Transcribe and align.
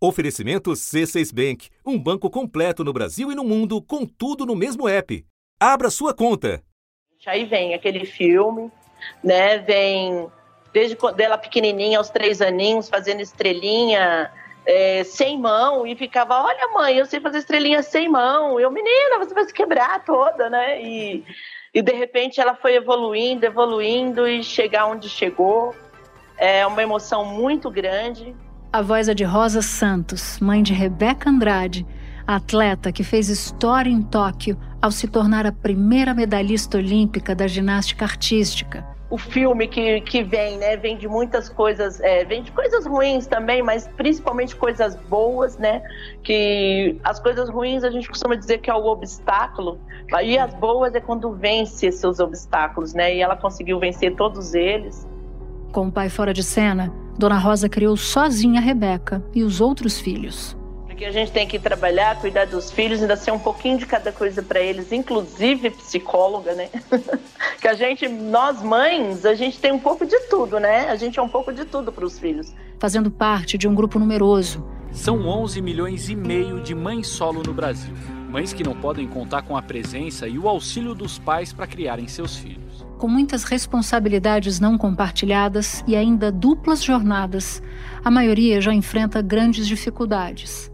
Oferecimento 0.00 0.70
C6 0.70 1.34
Bank, 1.34 1.70
um 1.84 1.98
banco 1.98 2.30
completo 2.30 2.84
no 2.84 2.92
Brasil 2.92 3.32
e 3.32 3.34
no 3.34 3.42
mundo, 3.42 3.82
com 3.82 4.06
tudo 4.06 4.46
no 4.46 4.54
mesmo 4.54 4.88
app. 4.88 5.24
Abra 5.58 5.90
sua 5.90 6.14
conta. 6.14 6.62
Aí 7.26 7.44
vem 7.44 7.74
aquele 7.74 8.06
filme, 8.06 8.70
né? 9.24 9.58
Vem 9.58 10.28
desde 10.72 10.94
quando 10.94 11.20
ela 11.20 11.36
pequenininha, 11.36 11.98
aos 11.98 12.10
três 12.10 12.40
aninhos, 12.40 12.88
fazendo 12.88 13.20
estrelinha 13.20 14.30
é, 14.64 15.02
sem 15.02 15.36
mão 15.36 15.84
e 15.84 15.96
ficava, 15.96 16.44
olha 16.44 16.68
mãe, 16.68 16.96
eu 16.96 17.06
sei 17.06 17.20
fazer 17.20 17.38
estrelinha 17.38 17.82
sem 17.82 18.08
mão. 18.08 18.60
Eu, 18.60 18.70
menina, 18.70 19.18
você 19.18 19.34
vai 19.34 19.46
se 19.46 19.52
quebrar 19.52 20.04
toda, 20.04 20.48
né? 20.48 20.80
E, 20.80 21.24
e 21.74 21.82
de 21.82 21.92
repente 21.92 22.40
ela 22.40 22.54
foi 22.54 22.76
evoluindo, 22.76 23.44
evoluindo 23.44 24.28
e 24.28 24.44
chegar 24.44 24.86
onde 24.86 25.08
chegou. 25.08 25.74
É 26.36 26.64
uma 26.64 26.82
emoção 26.82 27.24
muito 27.24 27.68
grande. 27.68 28.32
A 28.70 28.82
voz 28.82 29.08
é 29.08 29.14
de 29.14 29.24
Rosa 29.24 29.62
Santos, 29.62 30.38
mãe 30.40 30.62
de 30.62 30.74
Rebeca 30.74 31.30
Andrade, 31.30 31.86
atleta 32.26 32.92
que 32.92 33.02
fez 33.02 33.30
história 33.30 33.88
em 33.88 34.02
Tóquio 34.02 34.58
ao 34.82 34.90
se 34.90 35.08
tornar 35.08 35.46
a 35.46 35.52
primeira 35.52 36.12
medalhista 36.12 36.76
olímpica 36.76 37.34
da 37.34 37.46
ginástica 37.46 38.04
artística. 38.04 38.86
O 39.08 39.16
filme 39.16 39.66
que, 39.68 40.02
que 40.02 40.22
vem, 40.22 40.58
né? 40.58 40.76
Vem 40.76 40.98
de 40.98 41.08
muitas 41.08 41.48
coisas, 41.48 41.98
é, 42.00 42.26
vem 42.26 42.42
de 42.42 42.52
coisas 42.52 42.84
ruins 42.84 43.26
também, 43.26 43.62
mas 43.62 43.88
principalmente 43.96 44.54
coisas 44.54 44.94
boas, 45.08 45.56
né? 45.56 45.82
Que 46.22 47.00
as 47.02 47.18
coisas 47.18 47.48
ruins 47.48 47.82
a 47.84 47.90
gente 47.90 48.06
costuma 48.06 48.34
dizer 48.34 48.58
que 48.58 48.68
é 48.68 48.74
o 48.74 48.84
obstáculo, 48.84 49.80
e 50.22 50.36
as 50.36 50.52
boas 50.52 50.94
é 50.94 51.00
quando 51.00 51.32
vence 51.32 51.90
seus 51.90 52.20
obstáculos, 52.20 52.92
né? 52.92 53.16
E 53.16 53.22
ela 53.22 53.34
conseguiu 53.34 53.80
vencer 53.80 54.14
todos 54.14 54.52
eles. 54.52 55.08
Com 55.72 55.88
o 55.88 55.90
pai 55.90 56.10
fora 56.10 56.34
de 56.34 56.42
cena, 56.42 56.92
Dona 57.18 57.36
Rosa 57.36 57.68
criou 57.68 57.96
sozinha 57.96 58.60
a 58.60 58.62
Rebeca 58.62 59.20
e 59.34 59.42
os 59.42 59.60
outros 59.60 59.98
filhos. 59.98 60.56
Porque 60.86 61.04
a 61.04 61.10
gente 61.10 61.32
tem 61.32 61.48
que 61.48 61.58
trabalhar, 61.58 62.20
cuidar 62.20 62.46
dos 62.46 62.70
filhos, 62.70 63.02
ainda 63.02 63.16
ser 63.16 63.32
um 63.32 63.38
pouquinho 63.40 63.76
de 63.76 63.86
cada 63.86 64.12
coisa 64.12 64.40
para 64.40 64.60
eles, 64.60 64.92
inclusive 64.92 65.70
psicóloga, 65.70 66.54
né? 66.54 66.68
que 67.60 67.66
a 67.66 67.74
gente, 67.74 68.06
nós 68.06 68.62
mães, 68.62 69.26
a 69.26 69.34
gente 69.34 69.58
tem 69.58 69.72
um 69.72 69.80
pouco 69.80 70.06
de 70.06 70.16
tudo, 70.28 70.60
né? 70.60 70.88
A 70.88 70.94
gente 70.94 71.18
é 71.18 71.22
um 71.22 71.28
pouco 71.28 71.52
de 71.52 71.64
tudo 71.64 71.90
para 71.90 72.04
os 72.04 72.20
filhos. 72.20 72.54
Fazendo 72.78 73.10
parte 73.10 73.58
de 73.58 73.66
um 73.66 73.74
grupo 73.74 73.98
numeroso. 73.98 74.64
São 74.92 75.26
11 75.26 75.60
milhões 75.60 76.08
e 76.08 76.14
meio 76.14 76.60
de 76.60 76.72
mães 76.72 77.08
solo 77.08 77.42
no 77.42 77.52
Brasil. 77.52 77.94
Mães 78.30 78.52
que 78.52 78.62
não 78.62 78.76
podem 78.76 79.08
contar 79.08 79.42
com 79.42 79.56
a 79.56 79.62
presença 79.62 80.28
e 80.28 80.38
o 80.38 80.48
auxílio 80.48 80.94
dos 80.94 81.18
pais 81.18 81.52
para 81.52 81.66
criarem 81.66 82.06
seus 82.06 82.36
filhos 82.36 82.67
com 82.98 83.08
muitas 83.08 83.44
responsabilidades 83.44 84.60
não 84.60 84.76
compartilhadas 84.76 85.82
e 85.86 85.96
ainda 85.96 86.30
duplas 86.30 86.82
jornadas, 86.82 87.62
a 88.04 88.10
maioria 88.10 88.60
já 88.60 88.74
enfrenta 88.74 89.22
grandes 89.22 89.66
dificuldades. 89.66 90.70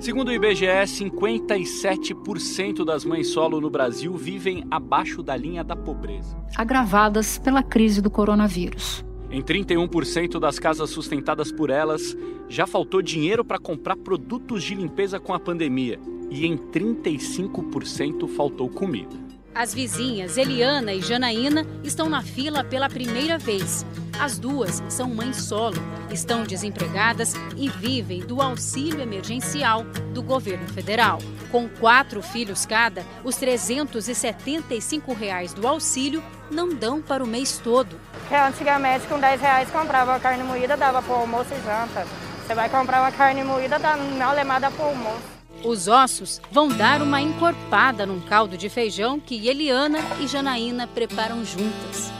Segundo 0.00 0.28
o 0.28 0.32
IBGE, 0.32 0.64
57% 0.64 2.86
das 2.86 3.04
mães 3.04 3.28
solo 3.28 3.60
no 3.60 3.68
Brasil 3.68 4.16
vivem 4.16 4.64
abaixo 4.70 5.22
da 5.22 5.36
linha 5.36 5.62
da 5.62 5.76
pobreza, 5.76 6.34
agravadas 6.56 7.38
pela 7.38 7.62
crise 7.62 8.00
do 8.00 8.10
coronavírus. 8.10 9.04
Em 9.30 9.42
31% 9.42 10.40
das 10.40 10.58
casas 10.58 10.88
sustentadas 10.88 11.52
por 11.52 11.68
elas, 11.68 12.16
já 12.48 12.66
faltou 12.66 13.02
dinheiro 13.02 13.44
para 13.44 13.58
comprar 13.58 13.94
produtos 13.94 14.64
de 14.64 14.74
limpeza 14.74 15.20
com 15.20 15.34
a 15.34 15.38
pandemia, 15.38 16.00
e 16.30 16.46
em 16.46 16.56
35% 16.56 18.26
faltou 18.26 18.70
comida. 18.70 19.29
As 19.54 19.74
vizinhas 19.74 20.36
Eliana 20.36 20.92
e 20.92 21.02
Janaína 21.02 21.66
estão 21.82 22.08
na 22.08 22.22
fila 22.22 22.62
pela 22.62 22.88
primeira 22.88 23.36
vez. 23.36 23.84
As 24.18 24.38
duas 24.38 24.82
são 24.88 25.08
mães 25.08 25.36
solo, 25.36 25.76
estão 26.10 26.44
desempregadas 26.44 27.34
e 27.56 27.68
vivem 27.68 28.20
do 28.20 28.40
auxílio 28.40 29.00
emergencial 29.00 29.82
do 30.14 30.22
governo 30.22 30.68
federal. 30.68 31.18
Com 31.50 31.68
quatro 31.68 32.22
filhos 32.22 32.64
cada, 32.64 33.04
os 33.24 33.36
375 33.36 35.12
reais 35.14 35.52
do 35.52 35.66
auxílio 35.66 36.22
não 36.50 36.68
dão 36.68 37.02
para 37.02 37.24
o 37.24 37.26
mês 37.26 37.58
todo. 37.58 37.98
Antigamente, 38.30 39.06
com 39.08 39.18
10 39.18 39.40
reais, 39.40 39.70
comprava 39.70 40.20
carne 40.20 40.44
moída, 40.44 40.76
dava 40.76 41.02
para 41.02 41.14
almoço 41.14 41.50
e 41.52 41.64
janta. 41.64 42.06
Você 42.46 42.54
vai 42.54 42.68
comprar 42.68 43.00
uma 43.00 43.12
carne 43.12 43.42
moída, 43.42 43.78
dá 43.78 43.96
uma 43.96 44.32
lemada 44.32 44.70
para 44.70 44.84
o 44.84 44.88
almoço. 44.90 45.39
Os 45.64 45.88
ossos 45.88 46.40
vão 46.50 46.68
dar 46.68 47.02
uma 47.02 47.20
encorpada 47.20 48.06
num 48.06 48.18
caldo 48.20 48.56
de 48.56 48.70
feijão 48.70 49.20
que 49.20 49.46
Eliana 49.46 49.98
e 50.18 50.26
Janaína 50.26 50.86
preparam 50.86 51.44
juntas. 51.44 52.10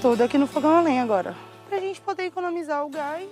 Tudo 0.00 0.22
aqui 0.22 0.38
no 0.38 0.46
fogão 0.46 0.76
a 0.76 0.80
lenha 0.80 1.02
agora, 1.02 1.34
para 1.68 1.78
a 1.78 1.80
gente 1.80 2.00
poder 2.00 2.24
economizar 2.24 2.84
o 2.84 2.90
gás. 2.90 3.26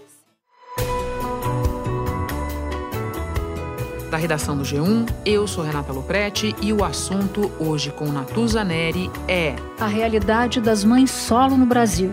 Da 4.10 4.16
redação 4.16 4.56
do 4.56 4.64
G1, 4.64 5.08
eu 5.24 5.46
sou 5.46 5.64
Renata 5.64 5.92
Loprete 5.92 6.54
e 6.60 6.72
o 6.72 6.84
assunto 6.84 7.50
hoje 7.60 7.90
com 7.92 8.06
Natuza 8.06 8.64
Neri 8.64 9.10
é 9.28 9.54
a 9.78 9.86
realidade 9.86 10.60
das 10.60 10.84
mães 10.84 11.10
solo 11.10 11.56
no 11.56 11.64
Brasil. 11.64 12.10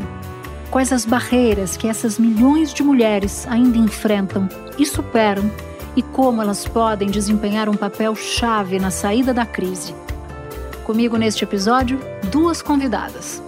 Quais 0.70 0.94
as 0.94 1.04
barreiras 1.04 1.76
que 1.76 1.88
essas 1.88 2.20
milhões 2.20 2.74
de 2.74 2.84
mulheres 2.84 3.48
ainda 3.48 3.78
enfrentam 3.78 4.48
e 4.78 4.86
superam 4.86 5.50
e 5.96 6.02
como 6.02 6.42
elas 6.42 6.68
podem 6.68 7.10
desempenhar 7.10 7.70
um 7.70 7.76
papel 7.76 8.16
chave 8.16 8.80
na 8.80 8.92
saída 8.92 9.34
da 9.34 9.46
crise. 9.46 9.94
Comigo 10.84 11.18
neste 11.18 11.44
episódio, 11.44 12.00
duas 12.32 12.62
convidadas. 12.62 13.42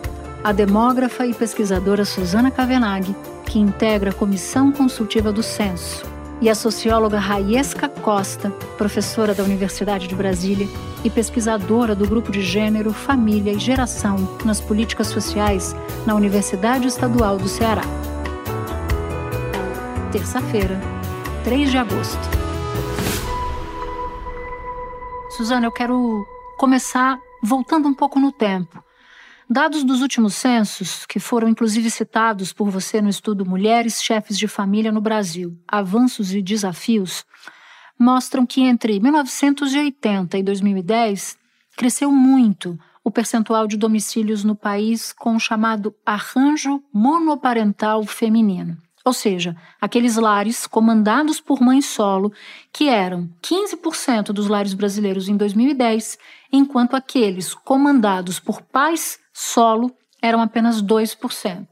A 0.43 0.51
demógrafa 0.51 1.25
e 1.25 1.33
pesquisadora 1.33 2.05
Suzana 2.05 2.51
Cavenaghi, 2.51 3.15
que 3.45 3.59
integra 3.59 4.11
a 4.11 4.13
Comissão 4.13 4.71
Consultiva 4.71 5.31
do 5.31 5.43
Censo, 5.43 6.03
e 6.41 6.49
a 6.49 6.55
socióloga 6.55 7.19
Raiesca 7.19 7.87
Costa, 7.87 8.49
professora 8.77 9.33
da 9.33 9.43
Universidade 9.43 10.07
de 10.07 10.15
Brasília 10.15 10.67
e 11.03 11.09
pesquisadora 11.09 11.95
do 11.95 12.07
Grupo 12.07 12.31
de 12.31 12.41
Gênero, 12.41 12.91
Família 12.91 13.53
e 13.53 13.59
Geração 13.59 14.37
nas 14.43 14.59
Políticas 14.59 15.07
Sociais 15.07 15.75
na 16.05 16.15
Universidade 16.15 16.87
Estadual 16.87 17.37
do 17.37 17.47
Ceará. 17.47 17.83
Terça-feira, 20.11 20.79
3 21.43 21.71
de 21.71 21.77
agosto. 21.77 22.19
Suzana, 25.35 25.65
eu 25.65 25.71
quero 25.71 26.23
começar 26.55 27.19
voltando 27.41 27.87
um 27.87 27.95
pouco 27.95 28.19
no 28.19 28.31
tempo. 28.31 28.83
Dados 29.49 29.83
dos 29.83 30.01
últimos 30.01 30.35
censos, 30.35 31.03
que 31.07 31.19
foram 31.19 31.49
inclusive 31.49 31.89
citados 31.89 32.53
por 32.53 32.69
você 32.69 33.01
no 33.01 33.09
estudo 33.09 33.43
Mulheres 33.43 34.03
Chefes 34.03 34.37
de 34.37 34.47
Família 34.47 34.91
no 34.91 35.01
Brasil: 35.01 35.57
Avanços 35.67 36.31
e 36.31 36.43
Desafios, 36.43 37.25
mostram 37.97 38.45
que 38.45 38.61
entre 38.61 38.99
1980 38.99 40.37
e 40.37 40.43
2010 40.43 41.39
cresceu 41.75 42.11
muito 42.11 42.77
o 43.03 43.09
percentual 43.09 43.65
de 43.65 43.77
domicílios 43.77 44.43
no 44.43 44.55
país 44.55 45.11
com 45.11 45.35
o 45.35 45.39
chamado 45.39 45.95
arranjo 46.05 46.83
monoparental 46.93 48.03
feminino 48.05 48.77
ou 49.03 49.13
seja, 49.13 49.55
aqueles 49.79 50.15
lares 50.15 50.67
comandados 50.67 51.39
por 51.39 51.61
mãe 51.61 51.81
solo, 51.81 52.31
que 52.71 52.87
eram 52.87 53.29
15% 53.41 54.27
dos 54.27 54.47
lares 54.47 54.73
brasileiros 54.73 55.27
em 55.27 55.35
2010, 55.35 56.17
enquanto 56.51 56.95
aqueles 56.95 57.53
comandados 57.53 58.39
por 58.39 58.61
pais 58.61 59.19
solo 59.33 59.91
eram 60.21 60.41
apenas 60.41 60.81
2%. 60.81 61.67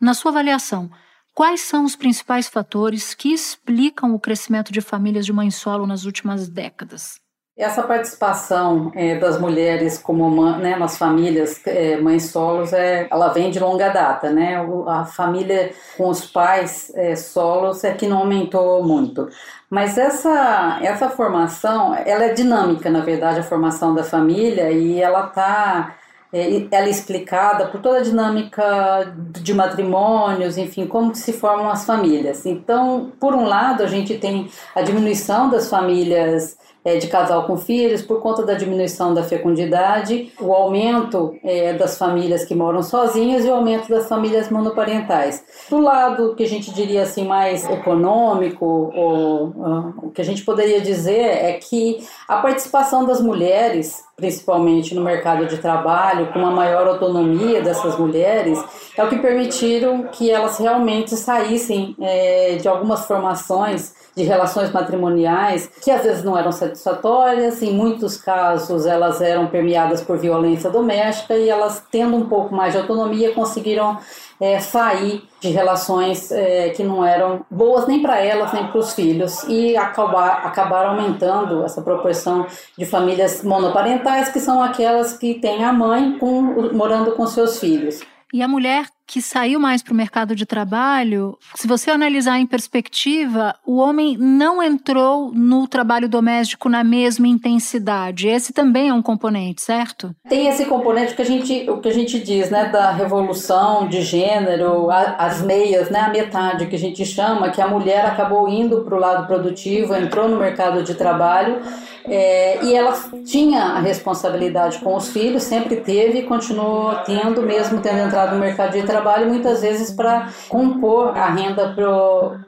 Na 0.00 0.14
sua 0.14 0.30
avaliação, 0.30 0.90
quais 1.34 1.60
são 1.60 1.84
os 1.84 1.94
principais 1.94 2.48
fatores 2.48 3.14
que 3.14 3.32
explicam 3.32 4.14
o 4.14 4.20
crescimento 4.20 4.72
de 4.72 4.80
famílias 4.80 5.26
de 5.26 5.32
mãe 5.32 5.50
solo 5.50 5.86
nas 5.86 6.04
últimas 6.04 6.48
décadas? 6.48 7.20
Essa 7.54 7.82
participação 7.82 8.90
é, 8.94 9.18
das 9.18 9.38
mulheres 9.38 9.98
como 9.98 10.56
né, 10.56 10.74
nas 10.74 10.96
famílias 10.96 11.60
é, 11.66 11.98
mães 11.98 12.30
solos, 12.30 12.72
é, 12.72 13.06
ela 13.10 13.28
vem 13.28 13.50
de 13.50 13.60
longa 13.60 13.90
data, 13.90 14.30
né? 14.30 14.56
A 14.86 15.04
família 15.04 15.70
com 15.98 16.08
os 16.08 16.24
pais 16.24 16.90
é, 16.94 17.14
solos 17.14 17.84
é 17.84 17.92
que 17.92 18.06
não 18.06 18.20
aumentou 18.20 18.82
muito. 18.82 19.28
Mas 19.68 19.98
essa, 19.98 20.78
essa 20.82 21.10
formação, 21.10 21.94
ela 21.94 22.24
é 22.24 22.32
dinâmica, 22.32 22.88
na 22.88 23.00
verdade, 23.00 23.40
a 23.40 23.44
formação 23.44 23.94
da 23.94 24.02
família, 24.02 24.70
e 24.72 25.00
ela 25.00 25.26
está 25.26 25.96
ela 26.32 26.86
é 26.86 26.88
explicada 26.88 27.66
por 27.66 27.82
toda 27.82 27.98
a 27.98 28.02
dinâmica 28.02 29.12
de 29.38 29.52
matrimônios, 29.52 30.56
enfim, 30.56 30.86
como 30.86 31.14
se 31.14 31.30
formam 31.34 31.68
as 31.68 31.84
famílias. 31.84 32.46
Então, 32.46 33.12
por 33.20 33.34
um 33.34 33.44
lado, 33.44 33.82
a 33.82 33.86
gente 33.86 34.16
tem 34.16 34.50
a 34.74 34.80
diminuição 34.80 35.50
das 35.50 35.68
famílias 35.68 36.56
é, 36.84 36.96
de 36.96 37.06
casal 37.06 37.44
com 37.44 37.56
filhos, 37.56 38.02
por 38.02 38.20
conta 38.20 38.44
da 38.44 38.54
diminuição 38.54 39.14
da 39.14 39.22
fecundidade, 39.22 40.32
o 40.40 40.52
aumento 40.52 41.34
é, 41.44 41.72
das 41.74 41.96
famílias 41.96 42.44
que 42.44 42.54
moram 42.54 42.82
sozinhas 42.82 43.44
e 43.44 43.48
o 43.48 43.54
aumento 43.54 43.88
das 43.88 44.08
famílias 44.08 44.50
monoparentais. 44.50 45.44
Do 45.70 45.80
lado 45.80 46.34
que 46.34 46.42
a 46.42 46.48
gente 46.48 46.72
diria 46.72 47.02
assim 47.02 47.26
mais 47.26 47.68
econômico, 47.68 48.64
ou, 48.94 49.48
uh, 49.48 49.94
o 50.02 50.10
que 50.10 50.20
a 50.20 50.24
gente 50.24 50.44
poderia 50.44 50.80
dizer 50.80 51.20
é 51.20 51.52
que 51.54 51.98
a 52.26 52.38
participação 52.38 53.04
das 53.04 53.20
mulheres 53.20 54.04
principalmente 54.22 54.94
no 54.94 55.02
mercado 55.02 55.46
de 55.46 55.58
trabalho, 55.58 56.32
com 56.32 56.38
uma 56.38 56.50
maior 56.50 56.86
autonomia 56.86 57.60
dessas 57.60 57.98
mulheres, 57.98 58.62
é 58.96 59.02
o 59.02 59.08
que 59.08 59.18
permitiram 59.18 60.04
que 60.12 60.30
elas 60.30 60.58
realmente 60.58 61.16
saíssem 61.16 61.96
é, 62.00 62.54
de 62.54 62.68
algumas 62.68 63.04
formações 63.04 63.94
de 64.14 64.22
relações 64.22 64.70
matrimoniais 64.70 65.70
que 65.82 65.90
às 65.90 66.02
vezes 66.02 66.22
não 66.22 66.38
eram 66.38 66.52
satisfatórias, 66.76 67.62
em 67.62 67.72
muitos 67.72 68.16
casos 68.16 68.86
elas 68.86 69.20
eram 69.20 69.46
permeadas 69.46 70.00
por 70.00 70.18
violência 70.18 70.70
doméstica 70.70 71.36
e 71.36 71.48
elas, 71.48 71.84
tendo 71.90 72.16
um 72.16 72.26
pouco 72.28 72.54
mais 72.54 72.72
de 72.72 72.78
autonomia, 72.78 73.32
conseguiram 73.32 73.98
é, 74.40 74.58
sair 74.58 75.22
de 75.40 75.48
relações 75.50 76.30
é, 76.32 76.70
que 76.70 76.82
não 76.82 77.04
eram 77.04 77.44
boas 77.50 77.86
nem 77.86 78.02
para 78.02 78.18
elas 78.20 78.52
nem 78.52 78.66
para 78.66 78.78
os 78.78 78.92
filhos 78.92 79.44
e 79.44 79.76
acabar, 79.76 80.46
acabaram 80.46 80.90
aumentando 80.90 81.64
essa 81.64 81.82
proporção 81.82 82.46
de 82.76 82.84
famílias 82.84 83.42
monoparentais 83.42 84.30
que 84.30 84.40
são 84.40 84.62
aquelas 84.62 85.16
que 85.16 85.34
têm 85.34 85.64
a 85.64 85.72
mãe 85.72 86.18
com, 86.18 86.42
morando 86.72 87.12
com 87.12 87.26
seus 87.26 87.58
filhos. 87.58 88.00
E 88.32 88.42
a 88.42 88.48
mulher 88.48 88.86
que 89.06 89.20
saiu 89.20 89.58
mais 89.58 89.82
para 89.82 89.92
o 89.92 89.96
mercado 89.96 90.34
de 90.34 90.46
trabalho, 90.46 91.36
se 91.54 91.66
você 91.66 91.90
analisar 91.90 92.38
em 92.38 92.46
perspectiva, 92.46 93.54
o 93.66 93.76
homem 93.76 94.16
não 94.18 94.62
entrou 94.62 95.32
no 95.32 95.66
trabalho 95.66 96.08
doméstico 96.08 96.68
na 96.68 96.82
mesma 96.82 97.28
intensidade. 97.28 98.28
Esse 98.28 98.52
também 98.52 98.88
é 98.88 98.94
um 98.94 99.02
componente, 99.02 99.62
certo? 99.62 100.14
Tem 100.28 100.48
esse 100.48 100.64
componente 100.66 101.14
que 101.14 101.22
a 101.22 101.24
gente, 101.24 101.68
o 101.68 101.78
que 101.80 101.88
a 101.88 101.92
gente 101.94 102.18
diz, 102.18 102.50
né, 102.50 102.68
da 102.68 102.92
revolução 102.92 103.86
de 103.88 104.02
gênero, 104.02 104.90
a, 104.90 105.16
as 105.18 105.42
meias, 105.42 105.90
né, 105.90 106.00
a 106.00 106.08
metade 106.08 106.66
que 106.66 106.76
a 106.76 106.78
gente 106.78 107.04
chama, 107.04 107.50
que 107.50 107.60
a 107.60 107.68
mulher 107.68 108.04
acabou 108.06 108.48
indo 108.48 108.82
para 108.82 108.94
o 108.94 108.98
lado 108.98 109.26
produtivo, 109.26 109.94
entrou 109.94 110.28
no 110.28 110.38
mercado 110.38 110.82
de 110.82 110.94
trabalho 110.94 111.60
é, 112.04 112.64
e 112.64 112.74
ela 112.74 112.92
tinha 113.24 113.62
a 113.62 113.80
responsabilidade 113.80 114.78
com 114.78 114.96
os 114.96 115.08
filhos, 115.08 115.44
sempre 115.44 115.76
teve 115.76 116.20
e 116.20 116.22
continuou 116.22 116.94
tendo, 117.06 117.42
mesmo 117.42 117.80
tendo 117.80 118.00
entrado 118.00 118.34
no 118.34 118.40
mercado 118.40 118.72
de 118.72 118.82
trabalho, 118.82 119.01
muitas 119.26 119.62
vezes 119.62 119.90
para 119.92 120.28
compor 120.48 121.16
a 121.16 121.30
renda, 121.30 121.74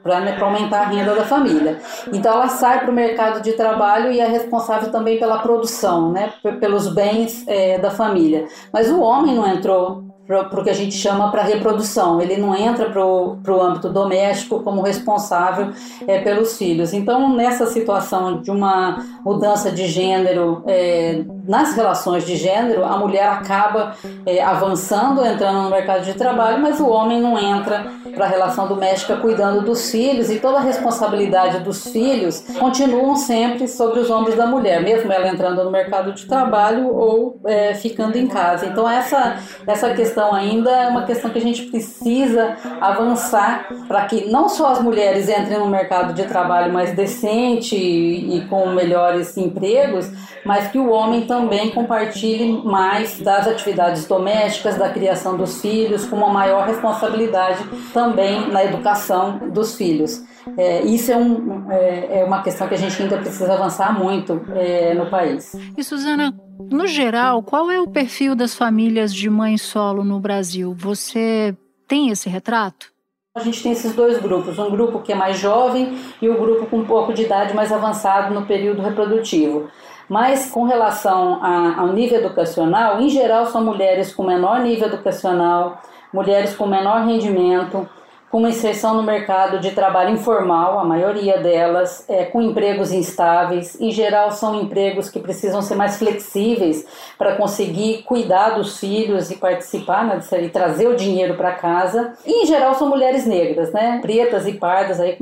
para 0.03 0.19
né, 0.21 0.37
aumentar 0.39 0.81
a 0.81 0.87
renda 0.87 1.15
da 1.15 1.23
família. 1.23 1.79
Então 2.11 2.33
ela 2.33 2.47
sai 2.47 2.81
para 2.81 2.91
o 2.91 2.93
mercado 2.93 3.41
de 3.41 3.53
trabalho 3.53 4.11
e 4.11 4.19
é 4.19 4.27
responsável 4.27 4.91
também 4.91 5.19
pela 5.19 5.39
produção, 5.39 6.11
né, 6.11 6.33
pelos 6.59 6.87
bens 6.87 7.43
é, 7.47 7.77
da 7.77 7.91
família. 7.91 8.47
Mas 8.71 8.89
o 8.89 8.99
homem 9.01 9.35
não 9.35 9.47
entrou 9.47 10.03
o 10.27 10.63
que 10.63 10.69
a 10.69 10.73
gente 10.73 10.95
chama 10.95 11.29
para 11.29 11.43
reprodução. 11.43 12.19
Ele 12.19 12.37
não 12.37 12.55
entra 12.55 12.89
para 12.89 13.05
o 13.05 13.61
âmbito 13.61 13.89
doméstico 13.89 14.61
como 14.61 14.81
responsável 14.81 15.69
é, 16.07 16.19
pelos 16.19 16.57
filhos. 16.57 16.93
Então, 16.93 17.35
nessa 17.35 17.67
situação 17.67 18.41
de 18.41 18.49
uma 18.49 19.03
mudança 19.23 19.71
de 19.71 19.85
gênero 19.87 20.63
é, 20.65 21.23
nas 21.47 21.75
relações 21.75 22.25
de 22.25 22.35
gênero, 22.35 22.83
a 22.83 22.97
mulher 22.97 23.27
acaba 23.27 23.93
é, 24.25 24.43
avançando, 24.43 25.23
entrando 25.23 25.61
no 25.61 25.69
mercado 25.69 26.03
de 26.03 26.13
trabalho, 26.13 26.59
mas 26.59 26.79
o 26.79 26.87
homem 26.87 27.21
não 27.21 27.37
entra 27.37 27.85
para 28.15 28.25
a 28.25 28.27
relação 28.27 28.67
doméstica 28.67 29.17
cuidando 29.17 29.61
dos 29.61 29.91
filhos 29.91 30.31
e 30.31 30.39
toda 30.39 30.57
a 30.57 30.61
responsabilidade 30.61 31.59
dos 31.59 31.87
filhos 31.87 32.43
continuam 32.57 33.15
sempre 33.15 33.67
sobre 33.67 33.99
os 33.99 34.09
ombros 34.09 34.35
da 34.35 34.47
mulher, 34.47 34.81
mesmo 34.81 35.11
ela 35.11 35.27
entrando 35.27 35.63
no 35.63 35.69
mercado 35.69 36.13
de 36.13 36.25
trabalho 36.25 36.87
ou 36.95 37.39
é, 37.45 37.73
ficando 37.75 38.17
em 38.17 38.27
casa. 38.27 38.65
Então, 38.65 38.89
essa, 38.89 39.37
essa 39.67 39.93
questão 39.93 40.14
questão 40.15 40.33
ainda 40.33 40.71
é 40.71 40.87
uma 40.87 41.03
questão 41.03 41.29
que 41.29 41.37
a 41.37 41.41
gente 41.41 41.63
precisa 41.63 42.55
avançar 42.79 43.67
para 43.85 44.05
que 44.05 44.25
não 44.29 44.47
só 44.47 44.67
as 44.67 44.81
mulheres 44.81 45.27
entrem 45.27 45.59
no 45.59 45.67
mercado 45.67 46.13
de 46.13 46.23
trabalho 46.23 46.71
mais 46.71 46.95
decente 46.95 47.75
e, 47.75 48.37
e 48.37 48.47
com 48.47 48.69
melhores 48.69 49.35
empregos, 49.35 50.09
mas 50.45 50.69
que 50.71 50.79
o 50.79 50.89
homem 50.89 51.25
também 51.25 51.69
compartilhe 51.71 52.61
mais 52.63 53.19
das 53.19 53.45
atividades 53.45 54.07
domésticas, 54.07 54.77
da 54.77 54.89
criação 54.89 55.35
dos 55.35 55.59
filhos, 55.59 56.05
com 56.05 56.15
uma 56.15 56.29
maior 56.29 56.65
responsabilidade 56.65 57.61
também 57.93 58.49
na 58.49 58.63
educação 58.63 59.49
dos 59.49 59.75
filhos. 59.75 60.23
É, 60.57 60.83
isso 60.83 61.11
é, 61.11 61.17
um, 61.17 61.71
é, 61.71 62.19
é, 62.19 62.23
uma 62.23 62.43
questão 62.43 62.67
que 62.67 62.75
a 62.75 62.77
gente 62.77 63.01
ainda 63.01 63.17
precisa 63.17 63.53
avançar 63.53 63.97
muito 63.97 64.41
é, 64.53 64.93
no 64.93 65.07
país. 65.07 65.55
E 65.77 65.83
Suzana, 65.83 66.33
no 66.71 66.87
geral, 66.87 67.41
qual 67.41 67.71
é 67.71 67.79
o 67.79 67.87
perfil 67.87 68.35
das 68.35 68.55
famílias 68.55 69.13
de 69.13 69.29
mãe 69.29 69.57
solo 69.57 70.03
no 70.03 70.19
Brasil? 70.19 70.73
Você 70.77 71.55
tem 71.87 72.09
esse 72.09 72.29
retrato? 72.29 72.93
A 73.35 73.41
gente 73.41 73.61
tem 73.61 73.73
esses 73.73 73.93
dois 73.93 74.17
grupos, 74.21 74.57
um 74.57 74.69
grupo 74.71 75.01
que 75.01 75.11
é 75.11 75.15
mais 75.15 75.37
jovem 75.37 75.97
e 76.21 76.29
o 76.29 76.35
um 76.35 76.37
grupo 76.37 76.67
com 76.67 76.77
um 76.77 76.85
pouco 76.85 77.13
de 77.13 77.23
idade 77.23 77.53
mais 77.53 77.71
avançado 77.71 78.33
no 78.33 78.45
período 78.45 78.81
reprodutivo. 78.81 79.69
Mas 80.07 80.49
com 80.51 80.63
relação 80.63 81.43
a, 81.43 81.81
ao 81.81 81.91
nível 81.91 82.19
educacional, 82.19 83.01
em 83.01 83.09
geral 83.09 83.47
são 83.47 83.63
mulheres 83.63 84.13
com 84.13 84.23
menor 84.23 84.61
nível 84.61 84.87
educacional, 84.87 85.81
mulheres 86.13 86.55
com 86.55 86.65
menor 86.65 87.05
rendimento, 87.05 87.89
com 88.31 88.45
inserção 88.47 88.95
no 88.95 89.03
mercado 89.03 89.59
de 89.59 89.71
trabalho 89.71 90.09
informal, 90.09 90.79
a 90.79 90.83
maioria 90.83 91.37
delas, 91.37 92.03
é, 92.09 92.25
com 92.25 92.41
empregos 92.41 92.91
instáveis. 92.91 93.79
Em 93.79 93.91
geral, 93.91 94.31
são 94.31 94.59
empregos 94.59 95.09
que 95.09 95.19
precisam 95.19 95.61
ser 95.61 95.75
mais 95.75 95.97
flexíveis 95.97 96.85
para 97.17 97.35
conseguir 97.35 98.03
cuidar 98.03 98.49
dos 98.49 98.77
filhos 98.77 99.31
e 99.31 99.37
participar, 99.37 100.05
né, 100.05 100.19
e 100.41 100.49
trazer 100.49 100.87
o 100.87 100.95
dinheiro 100.95 101.35
para 101.35 101.53
casa. 101.53 102.13
E, 102.25 102.43
em 102.43 102.45
geral, 102.45 102.75
são 102.75 102.89
mulheres 102.89 103.25
negras, 103.25 103.71
né, 103.71 103.99
pretas 104.01 104.45
e 104.47 104.53
pardas, 104.53 104.99
aí 104.99 105.17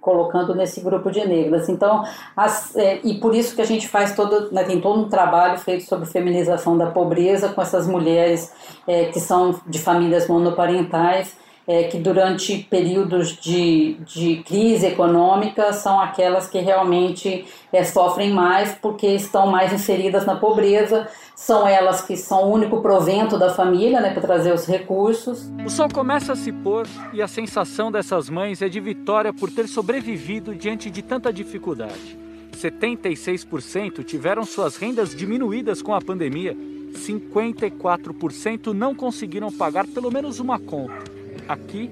colocando 0.00 0.54
nesse 0.54 0.80
grupo 0.80 1.10
de 1.10 1.24
negras. 1.26 1.68
Então, 1.68 2.02
as, 2.36 2.74
é, 2.76 2.98
e 3.04 3.14
por 3.14 3.34
isso 3.34 3.54
que 3.54 3.62
a 3.62 3.66
gente 3.66 3.86
faz 3.86 4.16
todo, 4.16 4.52
né, 4.52 4.64
tem 4.64 4.80
todo 4.80 5.00
um 5.00 5.08
trabalho 5.08 5.58
feito 5.58 5.84
sobre 5.84 6.06
feminização 6.08 6.76
da 6.76 6.86
pobreza 6.86 7.50
com 7.50 7.62
essas 7.62 7.86
mulheres 7.86 8.52
é, 8.86 9.04
que 9.06 9.20
são 9.20 9.60
de 9.66 9.78
famílias 9.78 10.26
monoparentais 10.26 11.36
é, 11.68 11.84
que 11.84 11.98
durante 11.98 12.66
períodos 12.70 13.36
de, 13.36 13.98
de 14.06 14.42
crise 14.42 14.86
econômica 14.86 15.70
são 15.74 16.00
aquelas 16.00 16.48
que 16.48 16.58
realmente 16.58 17.44
é, 17.70 17.84
sofrem 17.84 18.32
mais 18.32 18.74
porque 18.80 19.06
estão 19.06 19.46
mais 19.48 19.70
inseridas 19.70 20.24
na 20.24 20.34
pobreza, 20.34 21.06
são 21.36 21.68
elas 21.68 22.00
que 22.00 22.16
são 22.16 22.44
o 22.48 22.54
único 22.54 22.80
provento 22.80 23.38
da 23.38 23.50
família 23.50 24.00
né, 24.00 24.10
para 24.10 24.22
trazer 24.22 24.54
os 24.54 24.66
recursos. 24.66 25.46
O 25.64 25.68
sol 25.68 25.90
começa 25.92 26.32
a 26.32 26.36
se 26.36 26.50
pôr 26.50 26.86
e 27.12 27.20
a 27.20 27.28
sensação 27.28 27.92
dessas 27.92 28.30
mães 28.30 28.62
é 28.62 28.68
de 28.68 28.80
vitória 28.80 29.30
por 29.30 29.50
ter 29.50 29.68
sobrevivido 29.68 30.54
diante 30.54 30.90
de 30.90 31.02
tanta 31.02 31.30
dificuldade. 31.30 32.18
76% 32.56 34.02
tiveram 34.04 34.42
suas 34.44 34.76
rendas 34.76 35.14
diminuídas 35.14 35.82
com 35.82 35.94
a 35.94 36.00
pandemia, 36.00 36.56
54% 36.92 38.72
não 38.72 38.94
conseguiram 38.94 39.52
pagar 39.52 39.86
pelo 39.86 40.10
menos 40.10 40.40
uma 40.40 40.58
conta. 40.58 41.17
Aqui, 41.46 41.90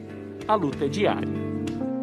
a 0.48 0.54
luta 0.54 0.86
é 0.86 0.88
diária. 0.88 1.28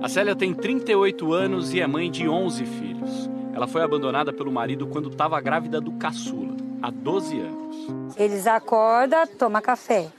A 0.02 0.10
Célia 0.10 0.36
tem 0.36 0.54
38 0.54 1.34
anos 1.34 1.74
e 1.74 1.80
é 1.80 1.88
mãe 1.88 2.12
de 2.12 2.28
11 2.28 2.66
filhos. 2.66 3.30
Ela 3.54 3.68
foi 3.68 3.82
abandonada 3.82 4.34
pelo 4.34 4.52
marido 4.52 4.88
quando 4.88 5.10
estava 5.10 5.40
grávida 5.40 5.80
do 5.80 5.94
caçula, 5.94 6.56
há 6.82 6.90
12 6.92 7.40
anos. 7.40 8.16
Eles 8.18 8.46
acordam, 8.48 9.26
tomam 9.28 9.62
café. 9.62 10.12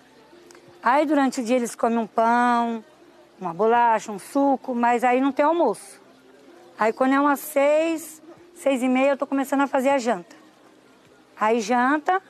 Aí 0.82 1.04
durante 1.04 1.40
o 1.40 1.44
dia 1.44 1.56
eles 1.56 1.74
comem 1.74 1.98
um 1.98 2.06
pão, 2.06 2.84
uma 3.40 3.52
bolacha, 3.52 4.10
um 4.10 4.18
suco, 4.18 4.74
mas 4.74 5.04
aí 5.04 5.20
não 5.20 5.32
tem 5.32 5.44
almoço. 5.44 6.00
Aí 6.78 6.92
quando 6.92 7.12
é 7.12 7.20
umas 7.20 7.40
seis, 7.40 8.22
seis 8.54 8.82
e 8.82 8.88
meia, 8.88 9.10
eu 9.10 9.16
tô 9.16 9.26
começando 9.26 9.62
a 9.62 9.66
fazer 9.66 9.90
a 9.90 9.98
janta. 9.98 10.34
Aí 11.38 11.60
janta, 11.60 12.22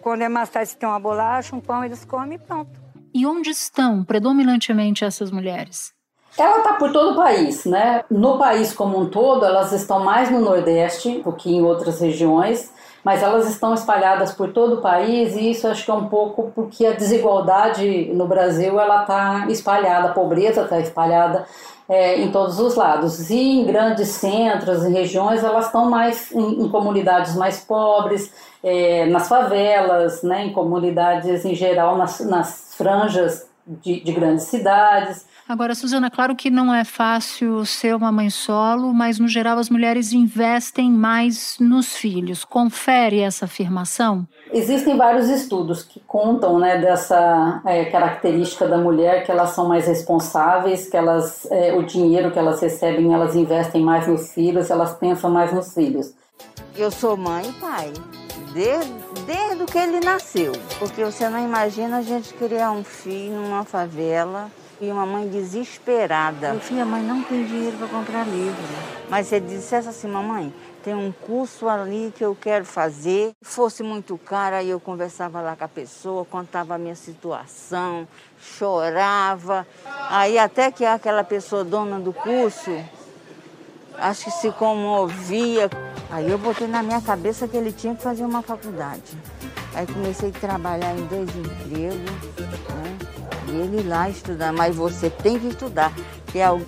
quando 0.00 0.22
é 0.22 0.28
mais 0.28 0.48
tarde, 0.50 0.70
se 0.70 0.76
tem 0.76 0.88
uma 0.88 1.00
bolacha, 1.00 1.56
um 1.56 1.60
pão, 1.60 1.84
eles 1.84 2.04
comem 2.04 2.36
e 2.36 2.38
pronto. 2.38 2.85
E 3.18 3.24
onde 3.24 3.48
estão 3.48 4.04
predominantemente 4.04 5.02
essas 5.02 5.30
mulheres? 5.30 5.90
Ela 6.36 6.58
está 6.58 6.74
por 6.74 6.92
todo 6.92 7.12
o 7.12 7.16
país, 7.16 7.64
né? 7.64 8.04
No 8.10 8.36
país 8.36 8.74
como 8.74 9.00
um 9.00 9.08
todo, 9.08 9.42
elas 9.42 9.72
estão 9.72 10.04
mais 10.04 10.30
no 10.30 10.38
Nordeste 10.38 11.22
do 11.22 11.32
que 11.32 11.50
em 11.50 11.62
outras 11.62 11.98
regiões, 11.98 12.70
mas 13.06 13.22
elas 13.22 13.48
estão 13.48 13.72
espalhadas 13.72 14.32
por 14.32 14.52
todo 14.52 14.78
o 14.78 14.80
país 14.80 15.36
e 15.36 15.52
isso 15.52 15.68
acho 15.68 15.84
que 15.84 15.90
é 15.92 15.94
um 15.94 16.08
pouco 16.08 16.50
porque 16.52 16.84
a 16.84 16.90
desigualdade 16.90 18.10
no 18.12 18.26
Brasil 18.26 18.80
ela 18.80 19.02
está 19.02 19.46
espalhada, 19.48 20.08
a 20.08 20.12
pobreza 20.12 20.62
está 20.62 20.80
espalhada 20.80 21.46
é, 21.88 22.20
em 22.20 22.32
todos 22.32 22.58
os 22.58 22.74
lados. 22.74 23.30
E 23.30 23.60
em 23.60 23.64
grandes 23.64 24.08
centros, 24.08 24.84
em 24.84 24.92
regiões, 24.92 25.44
elas 25.44 25.66
estão 25.66 25.88
mais 25.88 26.32
em, 26.32 26.64
em 26.64 26.68
comunidades 26.68 27.36
mais 27.36 27.60
pobres, 27.60 28.32
é, 28.60 29.06
nas 29.06 29.28
favelas, 29.28 30.24
né, 30.24 30.46
em 30.46 30.52
comunidades 30.52 31.44
em 31.44 31.54
geral, 31.54 31.96
nas, 31.96 32.18
nas 32.18 32.74
franjas 32.76 33.46
de, 33.66 34.00
de 34.00 34.12
grandes 34.12 34.44
cidades. 34.44 35.26
Agora, 35.48 35.74
Suzana, 35.74 36.10
claro 36.10 36.34
que 36.34 36.50
não 36.50 36.74
é 36.74 36.84
fácil 36.84 37.64
ser 37.64 37.94
uma 37.94 38.10
mãe 38.10 38.30
solo, 38.30 38.92
mas 38.92 39.18
no 39.18 39.28
geral 39.28 39.58
as 39.58 39.70
mulheres 39.70 40.12
investem 40.12 40.90
mais 40.90 41.56
nos 41.60 41.96
filhos. 41.96 42.44
Confere 42.44 43.20
essa 43.20 43.44
afirmação? 43.44 44.26
Existem 44.52 44.96
vários 44.96 45.28
estudos 45.28 45.82
que 45.82 46.00
contam 46.00 46.58
né, 46.58 46.78
dessa 46.78 47.60
é, 47.64 47.84
característica 47.86 48.66
da 48.66 48.78
mulher, 48.78 49.24
que 49.24 49.30
elas 49.30 49.50
são 49.50 49.68
mais 49.68 49.86
responsáveis, 49.86 50.88
que 50.88 50.96
elas, 50.96 51.46
é, 51.50 51.72
o 51.74 51.84
dinheiro 51.84 52.30
que 52.30 52.38
elas 52.38 52.60
recebem, 52.60 53.12
elas 53.12 53.34
investem 53.36 53.82
mais 53.82 54.06
nos 54.06 54.32
filhos, 54.32 54.70
elas 54.70 54.94
pensam 54.94 55.30
mais 55.30 55.52
nos 55.52 55.74
filhos. 55.74 56.14
Eu 56.76 56.90
sou 56.90 57.16
mãe 57.16 57.48
e 57.48 57.52
pai, 57.54 57.92
desde, 58.52 58.92
desde 59.26 59.64
que 59.66 59.76
ele 59.76 60.00
nasceu. 60.00 60.52
Porque 60.78 61.04
você 61.04 61.28
não 61.28 61.44
imagina 61.44 61.98
a 61.98 62.02
gente 62.02 62.32
criar 62.34 62.70
um 62.70 62.84
filho 62.84 63.34
numa 63.34 63.64
favela 63.64 64.50
e 64.80 64.90
uma 64.90 65.04
mãe 65.04 65.28
desesperada. 65.28 66.48
Eu 66.48 66.60
filho, 66.60 66.82
a 66.82 66.86
mãe 66.86 67.02
não 67.02 67.22
tem 67.22 67.44
dinheiro 67.44 67.76
para 67.76 67.88
comprar 67.88 68.26
livro. 68.26 68.62
Mas 69.08 69.26
você 69.26 69.40
dissesse 69.40 69.88
assim, 69.88 70.08
mamãe, 70.08 70.52
tem 70.82 70.94
um 70.94 71.10
curso 71.10 71.68
ali 71.68 72.12
que 72.16 72.24
eu 72.24 72.36
quero 72.40 72.64
fazer. 72.64 73.32
Se 73.42 73.50
fosse 73.50 73.82
muito 73.82 74.16
caro, 74.18 74.56
aí 74.56 74.70
eu 74.70 74.78
conversava 74.78 75.40
lá 75.40 75.56
com 75.56 75.64
a 75.64 75.68
pessoa, 75.68 76.24
contava 76.24 76.74
a 76.74 76.78
minha 76.78 76.94
situação, 76.94 78.06
chorava. 78.40 79.66
Aí 80.08 80.38
até 80.38 80.70
que 80.70 80.84
aquela 80.84 81.24
pessoa 81.24 81.64
dona 81.64 81.98
do 81.98 82.12
curso, 82.12 82.70
acho 83.98 84.24
que 84.24 84.30
se 84.30 84.50
comovia. 84.52 85.70
Aí 86.10 86.30
eu 86.30 86.38
botei 86.38 86.66
na 86.66 86.82
minha 86.82 87.00
cabeça 87.00 87.48
que 87.48 87.56
ele 87.56 87.72
tinha 87.72 87.94
que 87.94 88.02
fazer 88.02 88.24
uma 88.24 88.42
faculdade. 88.42 89.16
Aí 89.74 89.86
comecei 89.86 90.30
a 90.30 90.32
trabalhar 90.32 90.96
em 90.96 91.06
dois 91.06 91.28
empregos, 91.36 92.10
né? 92.38 92.98
E 93.48 93.56
ele 93.56 93.88
lá 93.88 94.08
estudar, 94.08 94.52
mas 94.52 94.74
você 94.76 95.10
tem 95.10 95.38
que 95.38 95.48
estudar. 95.48 95.92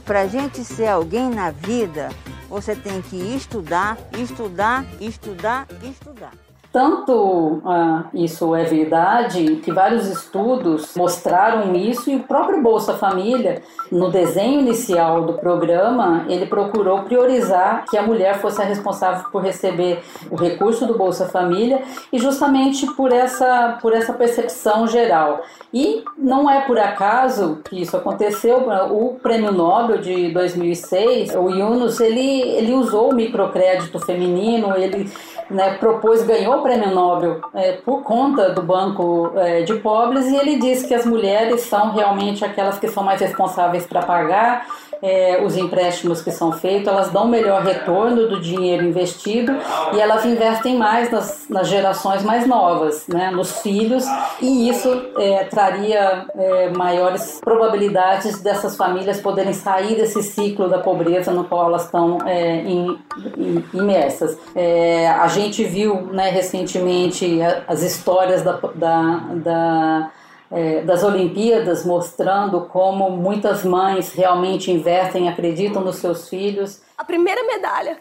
Para 0.04 0.22
a 0.22 0.26
gente 0.26 0.64
ser 0.64 0.88
alguém 0.88 1.28
na 1.30 1.50
vida, 1.50 2.10
você 2.48 2.74
tem 2.74 3.02
que 3.02 3.16
estudar, 3.16 3.98
estudar, 4.16 4.84
estudar, 5.00 5.66
estudar. 5.82 6.32
Tanto 6.70 7.62
ah, 7.64 8.04
isso 8.12 8.54
é 8.54 8.62
verdade 8.62 9.56
que 9.56 9.72
vários 9.72 10.06
estudos 10.06 10.94
mostraram 10.94 11.74
isso 11.74 12.10
e 12.10 12.16
o 12.16 12.24
próprio 12.24 12.62
Bolsa 12.62 12.92
Família, 12.92 13.62
no 13.90 14.10
desenho 14.10 14.60
inicial 14.60 15.22
do 15.22 15.32
programa, 15.32 16.26
ele 16.28 16.44
procurou 16.44 17.04
priorizar 17.04 17.86
que 17.88 17.96
a 17.96 18.02
mulher 18.02 18.38
fosse 18.38 18.60
a 18.60 18.66
responsável 18.66 19.30
por 19.30 19.42
receber 19.42 20.00
o 20.30 20.36
recurso 20.36 20.86
do 20.86 20.96
Bolsa 20.96 21.26
Família 21.26 21.82
e 22.12 22.18
justamente 22.18 22.86
por 22.94 23.12
essa, 23.12 23.78
por 23.80 23.94
essa 23.94 24.12
percepção 24.12 24.86
geral. 24.86 25.40
E 25.72 26.04
não 26.16 26.50
é 26.50 26.60
por 26.62 26.78
acaso 26.78 27.60
que 27.68 27.80
isso 27.80 27.96
aconteceu. 27.96 28.68
O 28.90 29.18
Prêmio 29.22 29.52
Nobel 29.52 29.98
de 29.98 30.30
2006, 30.32 31.34
o 31.34 31.48
Yunus, 31.48 32.00
ele, 32.00 32.42
ele 32.42 32.74
usou 32.74 33.10
o 33.10 33.14
microcrédito 33.14 33.98
feminino, 33.98 34.74
ele 34.76 35.10
né, 35.50 35.74
propôs, 35.74 36.22
ganhou 36.22 36.57
o 36.58 36.62
prêmio 36.62 36.90
Nobel 36.90 37.40
é, 37.54 37.72
por 37.72 38.02
conta 38.02 38.50
do 38.50 38.62
Banco 38.62 39.32
é, 39.36 39.62
de 39.62 39.74
Pobres 39.74 40.26
e 40.26 40.36
ele 40.36 40.58
disse 40.58 40.86
que 40.86 40.94
as 40.94 41.06
mulheres 41.06 41.62
são 41.62 41.92
realmente 41.92 42.44
aquelas 42.44 42.78
que 42.78 42.88
são 42.88 43.02
mais 43.02 43.20
responsáveis 43.20 43.86
para 43.86 44.02
pagar 44.02 44.66
é, 45.02 45.42
os 45.44 45.56
empréstimos 45.56 46.20
que 46.20 46.30
são 46.30 46.52
feitos, 46.52 46.88
elas 46.88 47.10
dão 47.10 47.26
melhor 47.26 47.62
retorno 47.62 48.28
do 48.28 48.40
dinheiro 48.40 48.84
investido 48.84 49.52
e 49.92 50.00
elas 50.00 50.24
investem 50.24 50.76
mais 50.76 51.10
nas, 51.10 51.46
nas 51.48 51.68
gerações 51.68 52.22
mais 52.22 52.46
novas, 52.46 53.06
né, 53.08 53.30
nos 53.30 53.60
filhos, 53.60 54.04
e 54.40 54.68
isso 54.68 54.88
é, 55.18 55.44
traria 55.44 56.26
é, 56.36 56.70
maiores 56.70 57.40
probabilidades 57.40 58.40
dessas 58.40 58.76
famílias 58.76 59.20
poderem 59.20 59.52
sair 59.52 59.96
desse 59.96 60.22
ciclo 60.22 60.68
da 60.68 60.78
pobreza 60.78 61.30
no 61.32 61.44
qual 61.44 61.66
elas 61.66 61.84
estão 61.84 62.18
é, 62.26 62.62
in, 62.62 62.98
in, 63.36 63.64
imersas. 63.74 64.38
É, 64.54 65.08
a 65.08 65.28
gente 65.28 65.64
viu 65.64 66.02
né, 66.12 66.30
recentemente 66.30 67.38
as 67.66 67.82
histórias 67.82 68.42
da, 68.42 68.58
da, 68.74 69.20
da 69.34 70.10
é, 70.50 70.80
das 70.82 71.02
Olimpíadas 71.02 71.84
mostrando 71.84 72.62
como 72.62 73.10
muitas 73.10 73.64
mães 73.64 74.12
realmente 74.12 74.70
investem, 74.70 75.28
acreditam 75.28 75.82
nos 75.82 75.96
seus 75.96 76.28
filhos. 76.28 76.82
A 76.96 77.04
primeira 77.04 77.42
medalha 77.44 77.98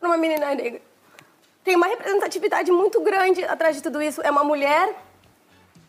para 0.00 0.08
uma 0.08 0.16
menina 0.16 0.54
negra 0.54 0.80
tem 1.62 1.76
uma 1.76 1.86
representatividade 1.86 2.70
muito 2.70 3.00
grande 3.00 3.42
atrás 3.44 3.76
de 3.76 3.82
tudo 3.82 4.02
isso. 4.02 4.20
É 4.22 4.30
uma 4.30 4.44
mulher, 4.44 4.94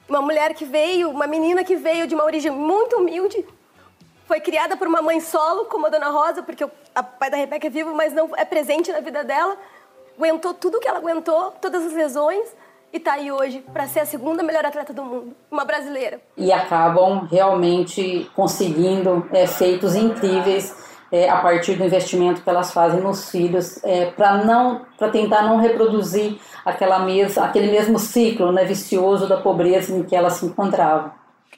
uma 0.07 0.21
mulher 0.21 0.53
que 0.53 0.63
veio, 0.63 1.09
uma 1.09 1.27
menina 1.27 1.63
que 1.63 1.75
veio 1.75 2.07
de 2.07 2.15
uma 2.15 2.23
origem 2.23 2.51
muito 2.51 2.95
humilde, 2.95 3.45
foi 4.25 4.39
criada 4.39 4.75
por 4.75 4.87
uma 4.87 5.01
mãe 5.01 5.19
solo, 5.19 5.65
como 5.65 5.85
a 5.85 5.89
Dona 5.89 6.09
Rosa, 6.09 6.41
porque 6.41 6.63
o 6.63 6.71
pai 7.19 7.29
da 7.29 7.37
Rebeca 7.37 7.67
é 7.67 7.69
vivo, 7.69 7.93
mas 7.93 8.13
não 8.13 8.35
é 8.35 8.43
presente 8.43 8.91
na 8.91 8.99
vida 8.99 9.23
dela. 9.23 9.57
Aguentou 10.17 10.53
tudo 10.53 10.79
que 10.79 10.87
ela 10.87 10.97
aguentou, 10.97 11.51
todas 11.61 11.85
as 11.85 11.93
lesões 11.93 12.47
e 12.93 12.97
está 12.97 13.13
aí 13.13 13.31
hoje 13.31 13.63
para 13.73 13.87
ser 13.87 14.01
a 14.01 14.05
segunda 14.05 14.41
melhor 14.41 14.65
atleta 14.65 14.93
do 14.93 15.03
mundo, 15.03 15.35
uma 15.51 15.65
brasileira. 15.65 16.19
E 16.37 16.51
acabam 16.51 17.27
realmente 17.29 18.29
conseguindo 18.35 19.27
é, 19.31 19.45
feitos 19.47 19.95
incríveis 19.95 20.75
é, 21.11 21.29
a 21.29 21.37
partir 21.37 21.75
do 21.75 21.83
investimento 21.83 22.41
que 22.41 22.49
elas 22.49 22.71
fazem 22.71 23.01
nos 23.01 23.29
filhos, 23.29 23.83
é, 23.83 24.07
para 24.07 24.43
não, 24.43 24.85
para 24.97 25.09
tentar 25.09 25.43
não 25.43 25.57
reproduzir 25.57 26.37
aquela 26.63 26.99
mes 26.99 27.37
aquele 27.37 27.71
mesmo 27.71 27.99
ciclo 27.99 28.51
né, 28.51 28.65
vicioso 28.65 29.27
da 29.27 29.37
pobreza 29.37 29.95
em 29.95 30.03
que 30.03 30.15
elas 30.15 30.33
se 30.33 30.45
encontravam. 30.45 31.11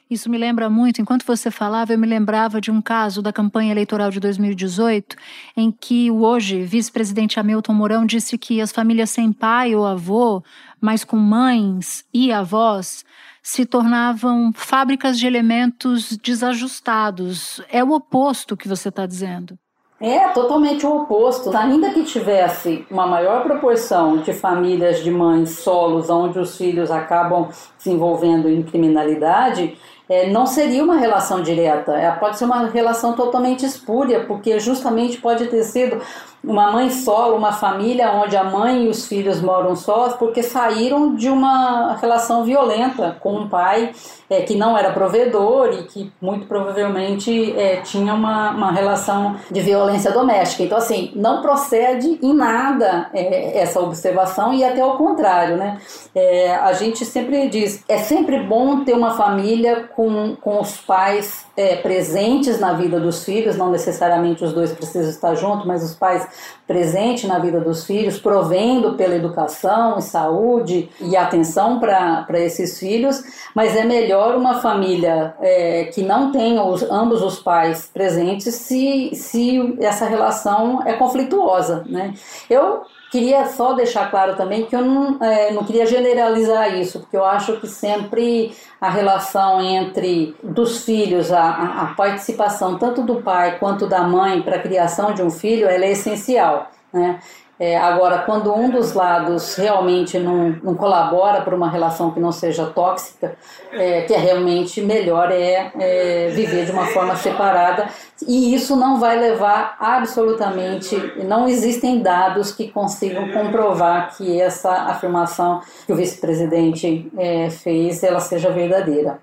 Isso 0.09 0.29
me 0.29 0.37
lembra 0.37 0.69
muito, 0.69 1.01
enquanto 1.01 1.25
você 1.25 1.51
falava, 1.51 1.91
eu 1.91 1.99
me 1.99 2.07
lembrava 2.07 2.61
de 2.61 2.71
um 2.71 2.81
caso 2.81 3.21
da 3.21 3.33
campanha 3.33 3.71
eleitoral 3.71 4.09
de 4.09 4.21
2018, 4.21 5.17
em 5.55 5.69
que 5.69 6.09
o 6.09 6.23
hoje 6.23 6.63
vice-presidente 6.63 7.37
Hamilton 7.37 7.73
Mourão 7.73 8.05
disse 8.05 8.37
que 8.37 8.61
as 8.61 8.71
famílias 8.71 9.09
sem 9.09 9.33
pai 9.33 9.75
ou 9.75 9.85
avô, 9.85 10.41
mas 10.79 11.03
com 11.03 11.17
mães 11.17 12.05
e 12.13 12.31
avós, 12.31 13.03
se 13.43 13.65
tornavam 13.65 14.51
fábricas 14.53 15.19
de 15.19 15.27
elementos 15.27 16.17
desajustados. 16.17 17.61
É 17.69 17.83
o 17.83 17.91
oposto 17.91 18.55
que 18.55 18.67
você 18.67 18.89
está 18.89 19.05
dizendo. 19.05 19.57
É 19.99 20.27
totalmente 20.29 20.85
o 20.85 21.01
oposto. 21.01 21.55
Ainda 21.57 21.91
que 21.91 22.03
tivesse 22.03 22.85
uma 22.89 23.07
maior 23.07 23.43
proporção 23.43 24.17
de 24.17 24.31
famílias 24.31 25.03
de 25.03 25.09
mães 25.09 25.59
solos, 25.59 26.09
onde 26.09 26.37
os 26.37 26.55
filhos 26.55 26.91
acabam 26.91 27.49
se 27.77 27.89
envolvendo 27.89 28.47
em 28.47 28.61
criminalidade, 28.61 29.75
é, 30.09 30.29
não 30.29 30.45
seria 30.45 30.83
uma 30.83 30.97
relação 30.97 31.41
direta, 31.41 31.93
é, 31.93 32.09
pode 32.11 32.37
ser 32.37 32.45
uma 32.45 32.67
relação 32.67 33.13
totalmente 33.13 33.65
espúria, 33.65 34.25
porque 34.25 34.59
justamente 34.59 35.17
pode 35.17 35.47
ter 35.47 35.63
sido 35.63 36.01
uma 36.43 36.71
mãe 36.71 36.89
solo, 36.89 37.35
uma 37.35 37.51
família 37.51 38.11
onde 38.11 38.37
a 38.37 38.43
mãe 38.43 38.85
e 38.85 38.87
os 38.87 39.05
filhos 39.05 39.41
moram 39.41 39.75
sós, 39.75 40.13
porque 40.13 40.41
saíram 40.41 41.15
de 41.15 41.29
uma 41.29 41.95
relação 41.95 42.43
violenta 42.45 43.17
com 43.19 43.35
um 43.35 43.49
pai 43.49 43.91
é, 44.29 44.41
que 44.41 44.55
não 44.55 44.77
era 44.77 44.91
provedor 44.91 45.73
e 45.73 45.83
que 45.83 46.11
muito 46.21 46.45
provavelmente 46.47 47.53
é, 47.57 47.77
tinha 47.77 48.13
uma, 48.13 48.51
uma 48.51 48.71
relação 48.71 49.35
de 49.51 49.59
violência 49.61 50.11
doméstica. 50.11 50.63
Então, 50.63 50.77
assim, 50.77 51.11
não 51.15 51.41
procede 51.41 52.19
em 52.21 52.33
nada 52.33 53.09
é, 53.13 53.59
essa 53.59 53.81
observação 53.81 54.53
e 54.53 54.63
até 54.63 54.81
ao 54.81 54.97
contrário, 54.97 55.57
né? 55.57 55.79
É, 56.15 56.55
a 56.55 56.71
gente 56.73 57.03
sempre 57.05 57.49
diz, 57.49 57.83
é 57.89 57.97
sempre 57.97 58.39
bom 58.39 58.83
ter 58.83 58.93
uma 58.93 59.11
família 59.11 59.89
com, 59.97 60.35
com 60.35 60.61
os 60.61 60.77
pais 60.77 61.47
é, 61.57 61.77
presentes 61.77 62.59
na 62.59 62.73
vida 62.73 62.99
dos 62.99 63.25
filhos, 63.25 63.57
não 63.57 63.71
necessariamente 63.71 64.43
os 64.43 64.53
dois 64.53 64.71
precisam 64.71 65.09
estar 65.09 65.33
juntos, 65.33 65.65
mas 65.65 65.83
os 65.83 65.95
pais 65.95 66.27
presentes 66.67 67.23
na 67.27 67.39
vida 67.39 67.59
dos 67.59 67.83
filhos, 67.83 68.19
provendo 68.19 68.93
pela 68.93 69.15
educação 69.15 69.97
e 69.97 70.03
saúde 70.03 70.87
e 71.01 71.17
atenção 71.17 71.79
para 71.79 72.27
esses 72.33 72.77
filhos, 72.77 73.23
mas 73.55 73.75
é 73.75 73.83
melhor 73.83 74.35
uma 74.35 74.61
família 74.61 75.33
é, 75.41 75.85
que 75.85 76.03
não 76.03 76.31
tenha 76.31 76.61
os, 76.61 76.83
ambos 76.83 77.23
os 77.23 77.39
pais 77.39 77.89
presentes 77.91 78.53
se, 78.53 79.09
se 79.15 79.77
essa 79.79 80.05
relação 80.05 80.83
é 80.85 80.93
conflituosa. 80.93 81.83
Né? 81.89 82.13
Eu 82.47 82.83
Queria 83.09 83.45
só 83.47 83.73
deixar 83.73 84.11
claro 84.11 84.35
também 84.35 84.65
que 84.65 84.75
eu 84.75 84.81
não, 84.81 85.23
é, 85.23 85.51
não 85.51 85.63
queria 85.63 85.85
generalizar 85.85 86.75
isso, 86.77 86.99
porque 86.99 87.15
eu 87.15 87.23
acho 87.23 87.57
que 87.57 87.67
sempre 87.67 88.53
a 88.81 88.89
relação 88.89 89.61
entre 89.61 90.35
dos 90.43 90.83
filhos, 90.83 91.31
a, 91.31 91.49
a 91.49 91.85
participação 91.95 92.77
tanto 92.77 93.01
do 93.03 93.21
pai 93.21 93.57
quanto 93.59 93.87
da 93.87 94.03
mãe 94.03 94.41
para 94.41 94.57
a 94.57 94.61
criação 94.61 95.13
de 95.13 95.23
um 95.23 95.31
filho, 95.31 95.67
ela 95.67 95.85
é 95.85 95.91
essencial. 95.91 96.69
Né? 96.91 97.19
É, 97.59 97.75
agora, 97.75 98.19
quando 98.19 98.53
um 98.53 98.69
dos 98.69 98.93
lados 98.93 99.55
realmente 99.55 100.19
não, 100.19 100.49
não 100.61 100.75
colabora 100.75 101.41
para 101.41 101.55
uma 101.55 101.69
relação 101.69 102.11
que 102.11 102.19
não 102.19 102.31
seja 102.31 102.67
tóxica, 102.67 103.35
é, 103.71 104.01
que 104.01 104.13
é 104.13 104.17
realmente 104.17 104.79
melhor 104.79 105.31
é, 105.31 105.71
é, 105.79 106.29
viver 106.33 106.65
de 106.65 106.71
uma 106.71 106.85
forma 106.87 107.15
separada, 107.15 107.89
e 108.27 108.53
isso 108.53 108.75
não 108.75 108.99
vai 108.99 109.19
levar 109.19 109.75
absolutamente, 109.79 110.95
não 111.25 111.47
existem 111.47 111.99
dados 111.99 112.51
que 112.51 112.67
consigam 112.67 113.31
comprovar 113.31 114.15
que 114.15 114.39
essa 114.39 114.71
afirmação 114.71 115.61
que 115.85 115.93
o 115.93 115.95
vice-presidente 115.95 117.11
é, 117.17 117.49
fez, 117.49 118.03
ela 118.03 118.19
seja 118.19 118.51
verdadeira. 118.51 119.19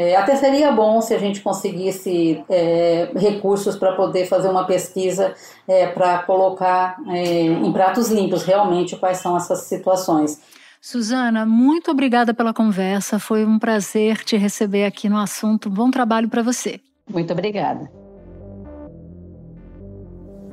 É, 0.00 0.14
até 0.14 0.36
seria 0.36 0.70
bom 0.70 1.00
se 1.00 1.12
a 1.12 1.18
gente 1.18 1.40
conseguisse 1.40 2.44
é, 2.48 3.10
recursos 3.16 3.74
para 3.74 3.96
poder 3.96 4.26
fazer 4.26 4.48
uma 4.48 4.64
pesquisa 4.64 5.34
é, 5.66 5.88
para 5.88 6.18
colocar 6.18 6.98
é, 7.08 7.46
em 7.46 7.72
pratos 7.72 8.08
limpos 8.08 8.44
realmente 8.44 8.96
quais 8.96 9.18
são 9.18 9.36
essas 9.36 9.62
situações. 9.62 10.40
Suzana, 10.80 11.44
muito 11.44 11.90
obrigada 11.90 12.32
pela 12.32 12.54
conversa. 12.54 13.18
Foi 13.18 13.44
um 13.44 13.58
prazer 13.58 14.18
te 14.18 14.36
receber 14.36 14.84
aqui 14.84 15.08
no 15.08 15.18
assunto. 15.18 15.68
Bom 15.68 15.90
trabalho 15.90 16.28
para 16.28 16.42
você. 16.42 16.78
Muito 17.10 17.32
obrigada. 17.32 17.90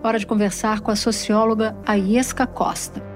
Hora 0.03 0.17
de 0.17 0.25
conversar 0.25 0.79
com 0.79 0.89
a 0.89 0.95
socióloga 0.95 1.77
Aiesca 1.85 2.47
Costa. 2.47 3.14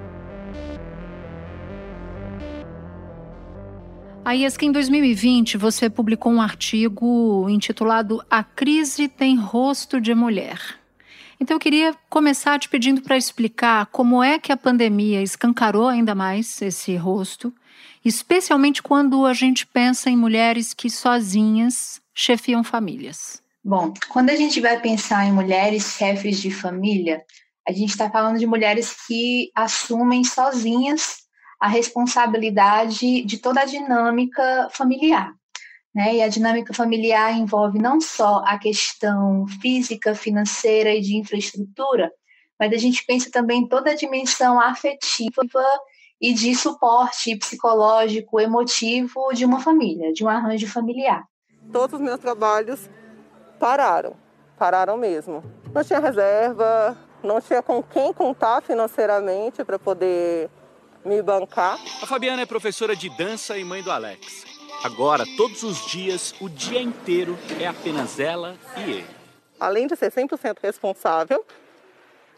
Aiesca, 4.30 4.64
em 4.64 4.72
2020 4.72 5.58
você 5.58 5.90
publicou 5.90 6.32
um 6.32 6.40
artigo 6.40 7.50
intitulado 7.50 8.24
A 8.30 8.44
Crise 8.44 9.08
Tem 9.08 9.36
Rosto 9.36 10.00
de 10.00 10.14
Mulher. 10.14 10.62
Então 11.40 11.56
eu 11.56 11.60
queria 11.60 11.96
começar 12.12 12.60
te 12.60 12.70
pedindo 12.70 13.02
para 13.02 13.18
explicar 13.18 13.88
como 13.88 14.24
é 14.24 14.38
que 14.38 14.52
a 14.52 14.58
pandemia 14.58 15.24
escancarou 15.24 15.88
ainda 15.88 16.14
mais 16.14 16.62
esse 16.62 16.96
rosto, 16.96 17.52
especialmente 18.06 18.84
quando 18.84 19.26
a 19.26 19.34
gente 19.34 19.66
pensa 19.66 20.12
em 20.12 20.16
mulheres 20.16 20.76
que 20.76 20.92
sozinhas 20.92 22.00
chefiam 22.14 22.64
famílias. 22.64 23.42
Bom, 23.64 23.92
quando 24.10 24.30
a 24.30 24.36
gente 24.36 24.62
vai 24.62 24.80
pensar 24.80 25.26
em 25.26 25.32
mulheres 25.32 25.96
chefes 25.98 26.40
de 26.40 26.52
família, 26.52 27.24
a 27.68 27.72
gente 27.72 27.90
está 27.90 28.12
falando 28.12 28.38
de 28.38 28.46
mulheres 28.46 28.96
que 29.08 29.50
assumem 29.56 30.24
sozinhas 30.24 31.28
a 31.60 31.68
responsabilidade 31.68 33.24
de 33.24 33.38
toda 33.38 33.62
a 33.62 33.66
dinâmica 33.66 34.70
familiar. 34.72 35.34
Né? 35.94 36.16
E 36.16 36.22
a 36.22 36.28
dinâmica 36.28 36.74
familiar 36.74 37.36
envolve 37.36 37.80
não 37.80 38.00
só 38.00 38.42
a 38.46 38.58
questão 38.58 39.46
física, 39.62 40.16
financeira 40.16 40.94
e 40.94 41.02
de 41.02 41.18
infraestrutura, 41.18 42.12
mas 42.60 42.72
a 42.72 42.78
gente 42.78 43.04
pensa 43.06 43.30
também 43.32 43.68
toda 43.68 43.92
a 43.92 43.96
dimensão 43.96 44.60
afetiva 44.60 45.42
e 46.22 46.34
de 46.34 46.54
suporte 46.54 47.36
psicológico, 47.38 48.40
emotivo 48.40 49.32
de 49.34 49.46
uma 49.46 49.60
família, 49.60 50.12
de 50.12 50.24
um 50.24 50.30
arranjo 50.30 50.68
familiar. 50.68 51.24
Todos 51.72 51.96
os 51.96 52.02
meus 52.02 52.20
trabalhos 52.20 52.90
pararam, 53.60 54.16
pararam 54.58 54.98
mesmo. 54.98 55.44
Não 55.74 55.84
tinha 55.84 56.00
reserva, 56.00 56.98
não 57.24 57.40
tinha 57.40 57.62
com 57.62 57.82
quem 57.82 58.12
contar 58.12 58.62
financeiramente 58.62 59.64
para 59.64 59.80
poder 59.80 60.50
me 61.10 61.22
bancar. 61.22 61.80
A 62.02 62.06
Fabiana 62.06 62.44
é 62.44 62.46
professora 62.46 62.96
de 62.96 63.10
dança 63.10 63.58
e 63.58 63.64
mãe 63.66 63.82
do 63.82 63.92
Alex. 63.92 64.46
Agora, 64.84 65.26
todos 65.36 65.64
os 65.64 65.86
dias, 65.88 66.34
o 66.40 66.48
dia 66.48 66.82
inteiro, 66.82 67.38
é 67.60 67.68
apenas 67.68 68.20
ela 68.20 68.56
e 68.78 68.92
ele. 68.92 69.06
Além 69.60 69.88
de 69.88 69.96
ser 69.96 70.12
100% 70.12 70.58
responsável, 70.62 71.44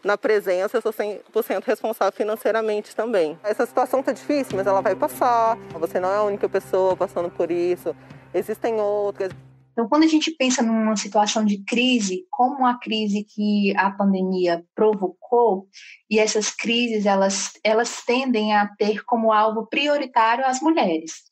na 0.02 0.18
presença 0.18 0.78
eu 0.78 0.82
sou 0.82 0.92
100% 0.92 1.64
responsável 1.64 2.12
financeiramente 2.12 2.96
também. 2.96 3.38
Essa 3.44 3.64
situação 3.64 4.00
está 4.00 4.10
difícil, 4.10 4.56
mas 4.56 4.66
ela 4.66 4.80
vai 4.80 4.96
passar. 4.96 5.56
Você 5.78 6.00
não 6.00 6.10
é 6.10 6.16
a 6.16 6.22
única 6.22 6.48
pessoa 6.48 6.96
passando 6.96 7.30
por 7.30 7.50
isso. 7.50 7.94
Existem 8.34 8.80
outras. 8.80 9.30
Então, 9.72 9.88
quando 9.88 10.04
a 10.04 10.06
gente 10.08 10.30
pensa 10.30 10.62
numa 10.62 10.96
situação 10.96 11.44
de 11.44 11.64
crise, 11.64 12.26
como 12.30 12.66
a 12.66 12.78
crise 12.78 13.24
que 13.24 13.74
a 13.76 13.90
pandemia 13.90 14.64
provocou, 14.74 15.66
e 16.10 16.18
essas 16.18 16.50
crises 16.50 17.06
elas, 17.06 17.52
elas 17.64 18.04
tendem 18.04 18.54
a 18.54 18.66
ter 18.66 19.02
como 19.04 19.32
alvo 19.32 19.66
prioritário 19.66 20.46
as 20.46 20.60
mulheres. 20.60 21.22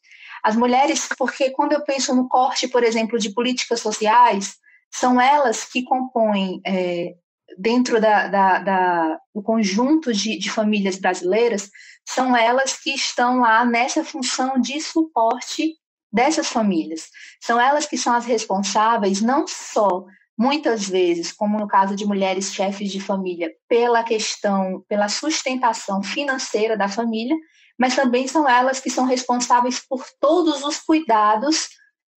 As 0.42 0.56
mulheres, 0.56 1.06
porque 1.18 1.50
quando 1.50 1.74
eu 1.74 1.84
penso 1.84 2.14
no 2.14 2.28
corte, 2.28 2.66
por 2.66 2.82
exemplo, 2.82 3.18
de 3.18 3.34
políticas 3.34 3.80
sociais, 3.80 4.56
são 4.90 5.20
elas 5.20 5.64
que 5.64 5.82
compõem, 5.84 6.62
é, 6.66 7.14
dentro 7.58 8.00
da, 8.00 8.26
da, 8.26 8.58
da, 8.58 9.20
do 9.34 9.42
conjunto 9.42 10.12
de, 10.14 10.38
de 10.38 10.50
famílias 10.50 10.96
brasileiras, 10.96 11.70
são 12.08 12.34
elas 12.34 12.78
que 12.78 12.90
estão 12.90 13.40
lá 13.40 13.64
nessa 13.66 14.02
função 14.02 14.58
de 14.58 14.80
suporte 14.80 15.74
dessas 16.12 16.48
famílias. 16.48 17.08
São 17.40 17.60
elas 17.60 17.86
que 17.86 17.96
são 17.96 18.14
as 18.14 18.24
responsáveis, 18.24 19.20
não 19.20 19.46
só 19.46 20.04
muitas 20.38 20.88
vezes, 20.88 21.32
como 21.32 21.58
no 21.58 21.68
caso 21.68 21.94
de 21.94 22.06
mulheres 22.06 22.52
chefes 22.52 22.90
de 22.90 23.00
família, 23.00 23.52
pela 23.68 24.02
questão, 24.02 24.82
pela 24.88 25.08
sustentação 25.08 26.02
financeira 26.02 26.76
da 26.76 26.88
família, 26.88 27.36
mas 27.78 27.94
também 27.94 28.26
são 28.26 28.48
elas 28.48 28.80
que 28.80 28.90
são 28.90 29.04
responsáveis 29.04 29.80
por 29.86 30.04
todos 30.20 30.62
os 30.62 30.78
cuidados 30.78 31.68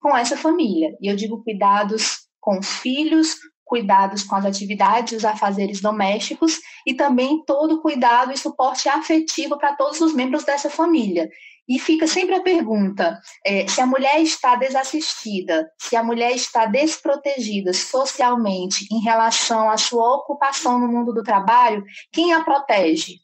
com 0.02 0.16
essa 0.16 0.38
família. 0.38 0.96
E 1.02 1.08
eu 1.10 1.16
digo 1.16 1.44
cuidados 1.44 2.28
com 2.40 2.60
os 2.60 2.68
filhos, 2.78 3.38
cuidados 3.66 4.24
com 4.24 4.36
as 4.36 4.46
atividades, 4.46 5.18
os 5.18 5.26
afazeres 5.26 5.82
domésticos 5.82 6.60
e 6.86 6.94
também 6.94 7.44
todo 7.46 7.82
cuidado 7.82 8.32
e 8.32 8.38
suporte 8.38 8.88
afetivo 8.88 9.58
para 9.58 9.76
todos 9.76 10.00
os 10.02 10.14
membros 10.14 10.44
dessa 10.44 10.70
família. 10.70 11.30
E 11.68 11.80
fica 11.80 12.08
sempre 12.08 12.36
a 12.36 12.42
pergunta: 12.42 13.20
é, 13.46 13.68
se 13.68 13.80
a 13.80 13.86
mulher 13.86 14.22
está 14.22 14.56
desassistida, 14.56 15.70
se 15.78 15.96
a 15.96 16.04
mulher 16.04 16.34
está 16.36 16.66
desprotegida 16.66 17.74
socialmente 17.74 18.86
em 18.92 19.00
relação 19.00 19.70
à 19.70 19.78
sua 19.78 20.16
ocupação 20.16 20.80
no 20.80 20.88
mundo 20.88 21.14
do 21.14 21.24
trabalho, 21.24 21.84
quem 22.12 22.34
a 22.34 22.44
protege? 22.44 23.24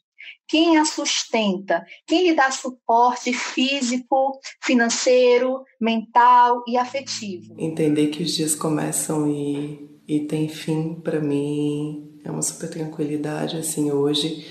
quem 0.50 0.78
a 0.78 0.84
sustenta, 0.84 1.84
quem 2.04 2.26
lhe 2.26 2.34
dá 2.34 2.50
suporte 2.50 3.32
físico, 3.32 4.32
financeiro, 4.60 5.62
mental 5.80 6.64
e 6.66 6.76
afetivo. 6.76 7.54
Entender 7.56 8.08
que 8.08 8.24
os 8.24 8.34
dias 8.34 8.56
começam 8.56 9.30
e, 9.30 9.88
e 10.08 10.26
tem 10.26 10.48
fim, 10.48 10.94
para 10.94 11.20
mim, 11.20 12.18
é 12.24 12.30
uma 12.30 12.42
super 12.42 12.68
tranquilidade, 12.68 13.56
assim, 13.56 13.92
hoje. 13.92 14.44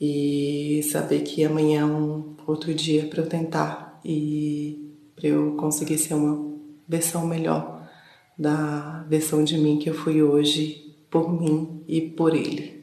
E 0.00 0.82
saber 0.90 1.22
que 1.22 1.44
amanhã 1.44 1.82
é 1.82 1.84
um 1.84 2.36
outro 2.46 2.74
dia 2.74 3.06
para 3.06 3.22
eu 3.22 3.28
tentar 3.28 4.00
e 4.04 4.92
para 5.14 5.28
eu 5.28 5.56
conseguir 5.56 5.98
ser 5.98 6.14
uma 6.14 6.52
versão 6.86 7.26
melhor 7.26 7.88
da 8.38 9.04
versão 9.08 9.44
de 9.44 9.56
mim 9.56 9.78
que 9.78 9.88
eu 9.88 9.94
fui 9.94 10.22
hoje 10.22 10.96
por 11.10 11.32
mim 11.32 11.84
e 11.86 12.00
por 12.00 12.34
ele. 12.34 12.74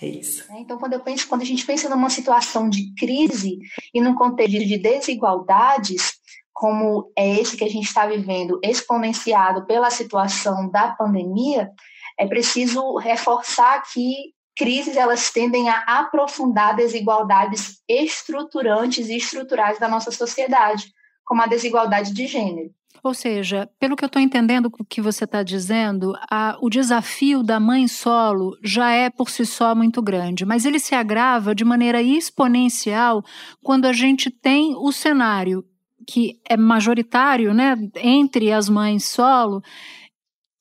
É 0.00 0.06
isso. 0.06 0.44
É, 0.50 0.60
então, 0.60 0.78
quando 0.78 0.94
eu 0.94 1.00
penso, 1.00 1.28
quando 1.28 1.42
a 1.42 1.44
gente 1.44 1.66
pensa 1.66 1.88
numa 1.88 2.08
situação 2.08 2.70
de 2.70 2.94
crise 2.94 3.58
e 3.92 4.00
num 4.00 4.14
contexto 4.14 4.58
de 4.58 4.78
desigualdades, 4.78 6.14
como 6.52 7.10
é 7.16 7.40
esse 7.40 7.56
que 7.56 7.64
a 7.64 7.68
gente 7.68 7.86
está 7.86 8.06
vivendo, 8.06 8.58
exponenciado 8.62 9.66
pela 9.66 9.90
situação 9.90 10.70
da 10.70 10.92
pandemia, 10.92 11.70
é 12.18 12.26
preciso 12.26 12.96
reforçar 12.96 13.82
que 13.92 14.32
crises 14.60 14.94
elas 14.94 15.30
tendem 15.30 15.70
a 15.70 15.78
aprofundar 15.86 16.76
desigualdades 16.76 17.78
estruturantes 17.88 19.08
e 19.08 19.16
estruturais 19.16 19.78
da 19.78 19.88
nossa 19.88 20.10
sociedade, 20.10 20.92
como 21.24 21.40
a 21.40 21.46
desigualdade 21.46 22.12
de 22.12 22.26
gênero. 22.26 22.70
Ou 23.02 23.14
seja, 23.14 23.70
pelo 23.78 23.96
que 23.96 24.04
eu 24.04 24.06
estou 24.06 24.20
entendendo 24.20 24.70
o 24.78 24.84
que 24.84 25.00
você 25.00 25.24
está 25.24 25.42
dizendo, 25.42 26.12
a, 26.30 26.58
o 26.60 26.68
desafio 26.68 27.42
da 27.42 27.58
mãe 27.58 27.88
solo 27.88 28.54
já 28.62 28.90
é 28.90 29.08
por 29.08 29.30
si 29.30 29.46
só 29.46 29.74
muito 29.74 30.02
grande, 30.02 30.44
mas 30.44 30.66
ele 30.66 30.78
se 30.78 30.94
agrava 30.94 31.54
de 31.54 31.64
maneira 31.64 32.02
exponencial 32.02 33.24
quando 33.62 33.86
a 33.86 33.94
gente 33.94 34.30
tem 34.30 34.76
o 34.76 34.92
cenário 34.92 35.64
que 36.06 36.38
é 36.46 36.54
majoritário, 36.54 37.54
né, 37.54 37.76
entre 37.96 38.52
as 38.52 38.68
mães 38.68 39.06
solo, 39.06 39.62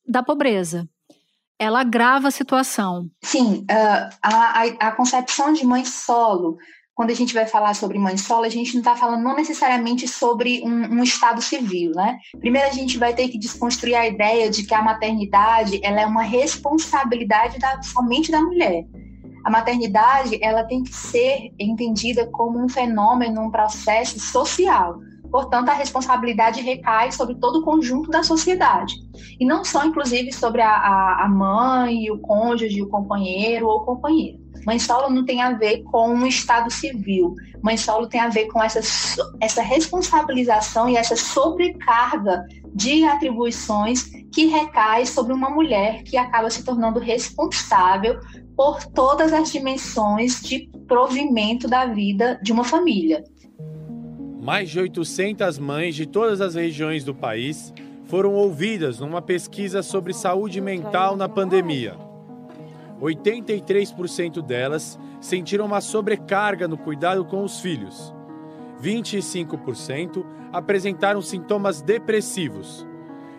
da 0.07 0.23
pobreza. 0.23 0.87
Ela 1.59 1.81
agrava 1.81 2.29
a 2.29 2.31
situação. 2.31 3.09
Sim, 3.21 3.65
uh, 3.69 4.15
a, 4.23 4.61
a, 4.61 4.63
a 4.87 4.91
concepção 4.93 5.51
de 5.51 5.65
mãe 5.65 5.83
solo 5.85 6.57
quando 6.99 7.11
a 7.11 7.15
gente 7.15 7.33
vai 7.33 7.45
falar 7.45 7.73
sobre 7.75 7.97
mãe 7.97 8.17
solo, 8.17 8.43
a 8.43 8.49
gente 8.49 8.73
não 8.73 8.81
está 8.81 8.93
falando 8.93 9.23
não 9.23 9.33
necessariamente 9.33 10.05
sobre 10.05 10.61
um, 10.65 10.97
um, 10.97 11.01
estado 11.01 11.41
civil, 11.41 11.93
né? 11.95 12.17
Primeiro 12.41 12.67
a 12.67 12.73
gente 12.73 12.97
vai 12.97 13.13
ter 13.13 13.29
que 13.29 13.37
desconstruir 13.37 13.95
a 13.95 14.05
ideia 14.05 14.49
de 14.49 14.63
que 14.63 14.73
a 14.73 14.81
maternidade 14.81 15.79
ela 15.81 16.01
é 16.01 16.05
uma 16.05 16.23
responsabilidade 16.23 17.57
da, 17.57 17.81
somente 17.81 18.29
da 18.29 18.41
mulher. 18.41 18.83
A 19.45 19.49
maternidade 19.49 20.37
ela 20.41 20.65
tem 20.65 20.83
que 20.83 20.93
ser 20.93 21.53
entendida 21.57 22.27
como 22.27 22.61
um 22.61 22.67
fenômeno, 22.67 23.43
um 23.43 23.49
processo 23.49 24.19
social. 24.19 24.99
Portanto, 25.31 25.69
a 25.69 25.73
responsabilidade 25.73 26.61
recai 26.61 27.11
sobre 27.11 27.35
todo 27.35 27.59
o 27.59 27.63
conjunto 27.63 28.09
da 28.09 28.23
sociedade. 28.23 28.95
E 29.39 29.45
não 29.45 29.63
só, 29.63 29.85
inclusive, 29.85 30.31
sobre 30.31 30.61
a, 30.61 31.23
a, 31.23 31.27
mãe, 31.29 32.09
o 32.09 32.17
cônjuge, 32.19 32.81
o 32.81 32.89
companheiro 32.89 33.67
ou 33.67 33.81
companheira. 33.81 34.39
Mãe 34.65 34.79
solo 34.79 35.09
não 35.09 35.25
tem 35.25 35.41
a 35.41 35.51
ver 35.51 35.83
com 35.83 36.09
um 36.09 36.25
estado 36.25 36.71
civil. 36.71 37.35
Mãe 37.61 37.77
solo 37.77 38.07
tem 38.07 38.19
a 38.19 38.29
ver 38.29 38.47
com 38.47 38.61
essa, 38.61 38.79
essa 39.39 39.61
responsabilização 39.61 40.89
e 40.89 40.97
essa 40.97 41.15
sobrecarga 41.15 42.45
de 42.73 43.03
atribuições 43.03 44.09
que 44.33 44.45
recai 44.45 45.05
sobre 45.05 45.33
uma 45.33 45.49
mulher 45.49 46.03
que 46.03 46.17
acaba 46.17 46.49
se 46.49 46.63
tornando 46.63 46.99
responsável 46.99 48.19
por 48.55 48.83
todas 48.87 49.31
as 49.31 49.51
dimensões 49.51 50.41
de 50.41 50.69
provimento 50.87 51.67
da 51.67 51.85
vida 51.85 52.39
de 52.41 52.51
uma 52.51 52.63
família. 52.63 53.23
Mais 54.49 54.67
de 54.67 54.79
800 54.79 55.59
mães 55.59 55.93
de 55.93 56.07
todas 56.07 56.41
as 56.41 56.55
regiões 56.55 57.03
do 57.03 57.13
país 57.13 57.71
foram 58.05 58.33
ouvidas 58.33 58.99
numa 58.99 59.21
pesquisa 59.21 59.83
sobre 59.83 60.11
saúde 60.11 60.59
mental 60.59 61.15
na 61.15 61.29
pandemia. 61.29 61.95
83% 62.99 64.41
delas 64.41 64.97
sentiram 65.21 65.67
uma 65.67 65.81
sobrecarga 65.81 66.67
no 66.67 66.79
cuidado 66.79 67.23
com 67.25 67.43
os 67.43 67.59
filhos. 67.59 68.11
25% 68.81 70.25
apresentaram 70.51 71.21
sintomas 71.21 71.79
depressivos. 71.83 72.87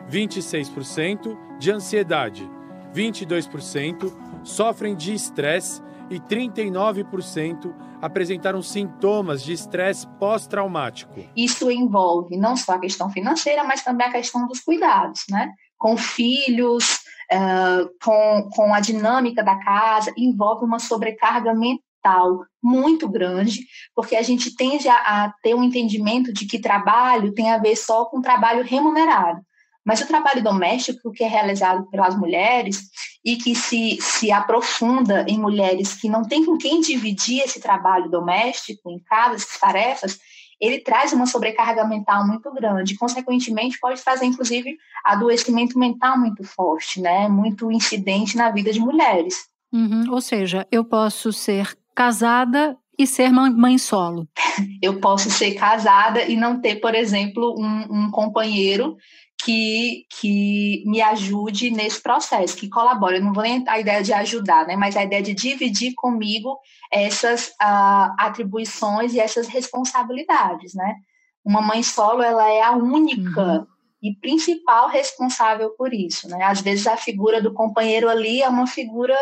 26% 0.08 1.36
de 1.58 1.72
ansiedade. 1.72 2.48
22% 2.94 4.12
sofrem 4.44 4.94
de 4.94 5.12
estresse 5.12 5.82
e 6.10 6.18
39% 6.18 7.72
apresentaram 8.02 8.60
sintomas 8.60 9.42
de 9.42 9.52
estresse 9.52 10.06
pós-traumático. 10.18 11.24
Isso 11.36 11.70
envolve 11.70 12.36
não 12.36 12.56
só 12.56 12.72
a 12.72 12.80
questão 12.80 13.08
financeira, 13.08 13.62
mas 13.62 13.82
também 13.82 14.06
a 14.06 14.12
questão 14.12 14.46
dos 14.46 14.60
cuidados, 14.60 15.22
né? 15.30 15.52
Com 15.78 15.96
filhos, 15.96 17.00
uh, 17.32 17.88
com, 18.02 18.50
com 18.52 18.74
a 18.74 18.80
dinâmica 18.80 19.42
da 19.42 19.56
casa, 19.60 20.12
envolve 20.16 20.64
uma 20.64 20.78
sobrecarga 20.78 21.54
mental 21.54 22.44
muito 22.62 23.08
grande, 23.08 23.60
porque 23.94 24.16
a 24.16 24.22
gente 24.22 24.54
tende 24.56 24.88
a, 24.88 24.94
a 24.94 25.34
ter 25.42 25.54
um 25.54 25.62
entendimento 25.62 26.32
de 26.32 26.46
que 26.46 26.58
trabalho 26.58 27.32
tem 27.32 27.50
a 27.50 27.58
ver 27.58 27.76
só 27.76 28.06
com 28.06 28.20
trabalho 28.20 28.64
remunerado. 28.64 29.40
Mas 29.84 30.00
o 30.00 30.06
trabalho 30.06 30.42
doméstico, 30.42 31.10
que 31.10 31.24
é 31.24 31.28
realizado 31.28 31.88
pelas 31.90 32.16
mulheres 32.16 32.90
e 33.24 33.36
que 33.36 33.54
se, 33.54 33.98
se 34.00 34.30
aprofunda 34.30 35.24
em 35.28 35.38
mulheres 35.38 35.94
que 35.94 36.08
não 36.08 36.22
têm 36.22 36.44
com 36.44 36.56
quem 36.56 36.80
dividir 36.80 37.42
esse 37.42 37.60
trabalho 37.60 38.10
doméstico 38.10 38.90
em 38.90 38.98
casa, 38.98 39.36
essas 39.36 39.58
tarefas, 39.58 40.18
ele 40.60 40.80
traz 40.80 41.12
uma 41.12 41.26
sobrecarga 41.26 41.84
mental 41.84 42.26
muito 42.26 42.52
grande, 42.52 42.96
consequentemente 42.96 43.78
pode 43.80 44.02
trazer 44.02 44.26
inclusive 44.26 44.76
adoecimento 45.04 45.78
mental 45.78 46.18
muito 46.18 46.44
forte, 46.44 47.00
né, 47.00 47.28
muito 47.28 47.72
incidente 47.72 48.36
na 48.36 48.50
vida 48.50 48.70
de 48.70 48.78
mulheres. 48.78 49.48
Uhum, 49.72 50.10
ou 50.10 50.20
seja, 50.20 50.66
eu 50.70 50.84
posso 50.84 51.32
ser 51.32 51.74
casada 51.94 52.76
e 52.98 53.06
ser 53.06 53.30
mãe 53.30 53.78
solo. 53.78 54.28
Eu 54.82 55.00
posso 55.00 55.30
ser 55.30 55.54
casada 55.54 56.22
e 56.24 56.36
não 56.36 56.60
ter, 56.60 56.76
por 56.76 56.94
exemplo, 56.94 57.54
um, 57.58 58.04
um 58.04 58.10
companheiro 58.10 58.96
que, 59.44 60.06
que 60.10 60.82
me 60.86 61.00
ajude 61.00 61.70
nesse 61.70 62.00
processo, 62.02 62.56
que 62.56 62.68
colabore. 62.68 63.16
Eu 63.16 63.24
não 63.24 63.32
vou 63.32 63.42
nem 63.42 63.64
a 63.68 63.78
ideia 63.78 64.02
de 64.02 64.12
ajudar, 64.12 64.66
né, 64.66 64.76
mas 64.76 64.96
a 64.96 65.04
ideia 65.04 65.22
de 65.22 65.34
dividir 65.34 65.94
comigo 65.94 66.58
essas 66.92 67.48
uh, 67.48 68.14
atribuições 68.18 69.14
e 69.14 69.20
essas 69.20 69.46
responsabilidades, 69.46 70.74
né? 70.74 70.96
Uma 71.44 71.62
mãe 71.62 71.82
solo, 71.82 72.22
ela 72.22 72.48
é 72.48 72.62
a 72.62 72.72
única 72.72 73.40
uhum. 73.40 73.66
e 74.02 74.14
principal 74.16 74.88
responsável 74.88 75.70
por 75.70 75.94
isso, 75.94 76.28
né? 76.28 76.44
Às 76.44 76.60
vezes 76.60 76.86
a 76.86 76.96
figura 76.96 77.40
do 77.40 77.54
companheiro 77.54 78.08
ali 78.08 78.42
é 78.42 78.48
uma 78.48 78.66
figura, 78.66 79.16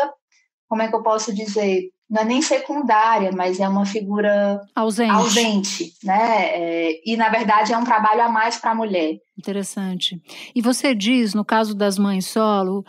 como 0.69 0.83
é 0.83 0.87
que 0.87 0.95
eu 0.95 1.01
posso 1.01 1.33
dizer, 1.33 1.89
não 2.07 2.21
é 2.21 2.25
nem 2.25 2.41
secundária, 2.41 3.31
mas 3.31 3.59
é 3.59 3.67
uma 3.67 3.85
figura 3.85 4.61
ausente, 4.75 5.11
ausente 5.11 5.93
né? 6.03 6.45
É, 6.45 7.01
e, 7.03 7.17
na 7.17 7.27
verdade, 7.29 7.73
é 7.73 7.77
um 7.77 7.83
trabalho 7.83 8.21
a 8.21 8.29
mais 8.29 8.57
para 8.57 8.71
a 8.71 8.75
mulher. 8.75 9.17
Interessante. 9.37 10.21
E 10.55 10.61
você 10.61 10.93
diz, 10.93 11.33
no 11.33 11.43
caso 11.43 11.73
das 11.73 11.97
mães 11.97 12.27
solo, 12.27 12.85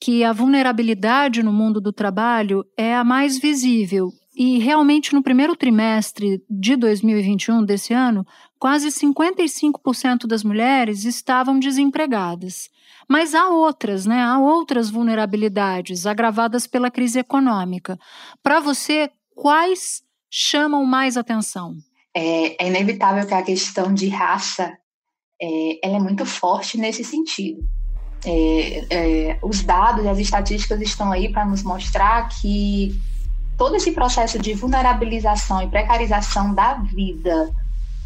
que 0.00 0.24
a 0.24 0.32
vulnerabilidade 0.32 1.42
no 1.42 1.52
mundo 1.52 1.80
do 1.80 1.92
trabalho 1.92 2.64
é 2.76 2.94
a 2.94 3.04
mais 3.04 3.38
visível. 3.38 4.10
E 4.34 4.58
realmente, 4.58 5.12
no 5.12 5.22
primeiro 5.22 5.56
trimestre 5.56 6.40
de 6.48 6.76
2021, 6.76 7.64
desse 7.64 7.92
ano, 7.92 8.24
quase 8.58 8.88
55% 8.88 10.26
das 10.26 10.44
mulheres 10.44 11.04
estavam 11.04 11.58
desempregadas. 11.58 12.70
Mas 13.08 13.34
há 13.34 13.48
outras, 13.48 14.04
né? 14.04 14.22
Há 14.22 14.38
outras 14.38 14.90
vulnerabilidades 14.90 16.04
agravadas 16.04 16.66
pela 16.66 16.90
crise 16.90 17.18
econômica. 17.18 17.98
Para 18.42 18.60
você, 18.60 19.10
quais 19.34 20.02
chamam 20.30 20.84
mais 20.84 21.16
atenção? 21.16 21.74
É, 22.14 22.64
é, 22.64 22.68
inevitável 22.68 23.26
que 23.26 23.34
a 23.34 23.42
questão 23.42 23.94
de 23.94 24.08
raça 24.08 24.76
é, 25.40 25.86
ela 25.86 25.96
é 25.96 26.00
muito 26.00 26.26
forte 26.26 26.76
nesse 26.76 27.02
sentido. 27.02 27.66
É, 28.26 28.84
é 28.90 29.38
os 29.42 29.62
dados 29.62 30.04
e 30.04 30.08
as 30.08 30.18
estatísticas 30.18 30.80
estão 30.82 31.10
aí 31.10 31.30
para 31.30 31.46
nos 31.46 31.62
mostrar 31.62 32.28
que 32.28 32.94
todo 33.56 33.76
esse 33.76 33.92
processo 33.92 34.38
de 34.38 34.54
vulnerabilização 34.54 35.62
e 35.62 35.68
precarização 35.68 36.54
da 36.54 36.74
vida 36.74 37.50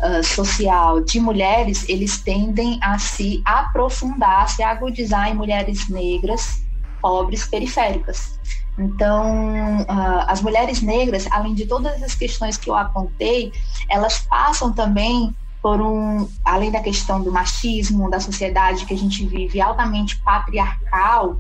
uh, 0.01 0.25
social 0.25 1.01
de 1.01 1.21
mulheres, 1.21 1.89
eles 1.89 2.19
tendem 2.19 2.79
a 2.83 2.99
se 2.99 3.43
aprofundar, 3.45 4.45
a 4.45 4.47
se 4.47 4.63
agudizar 4.63 5.29
em 5.29 5.35
mulheres 5.35 5.89
negras, 5.89 6.63
pobres, 7.01 7.45
periféricas. 7.45 8.39
Então, 8.79 9.83
uh, 9.83 10.25
as 10.27 10.41
mulheres 10.41 10.81
negras, 10.81 11.27
além 11.31 11.55
de 11.55 11.67
todas 11.67 12.03
as 12.03 12.15
questões 12.15 12.57
que 12.57 12.71
eu 12.71 12.75
apontei, 12.75 13.53
elas 13.89 14.21
passam 14.21 14.73
também 14.73 15.35
por 15.63 15.81
um, 15.81 16.29
além 16.45 16.71
da 16.71 16.81
questão 16.81 17.23
do 17.23 17.31
machismo, 17.31 18.11
da 18.11 18.19
sociedade 18.19 18.85
que 18.85 18.95
a 18.95 18.99
gente 18.99 19.25
vive 19.27 19.61
altamente 19.61 20.19
patriarcal, 20.21 21.37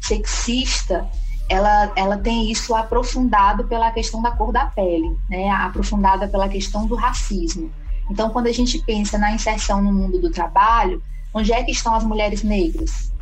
sexista, 0.00 1.06
ela, 1.48 1.92
ela 1.96 2.16
tem 2.16 2.50
isso 2.50 2.74
aprofundado 2.74 3.64
pela 3.64 3.90
questão 3.90 4.22
da 4.22 4.30
cor 4.30 4.52
da 4.52 4.66
pele, 4.66 5.18
né? 5.28 5.50
aprofundada 5.50 6.28
pela 6.28 6.48
questão 6.48 6.86
do 6.86 6.94
racismo. 6.94 7.70
Então, 8.10 8.30
quando 8.30 8.46
a 8.46 8.52
gente 8.52 8.78
pensa 8.78 9.18
na 9.18 9.32
inserção 9.32 9.82
no 9.82 9.92
mundo 9.92 10.18
do 10.18 10.30
trabalho, 10.30 11.02
onde 11.32 11.52
é 11.52 11.62
que 11.62 11.70
estão 11.70 11.94
as 11.94 12.04
mulheres 12.04 12.42
negras? 12.42 13.12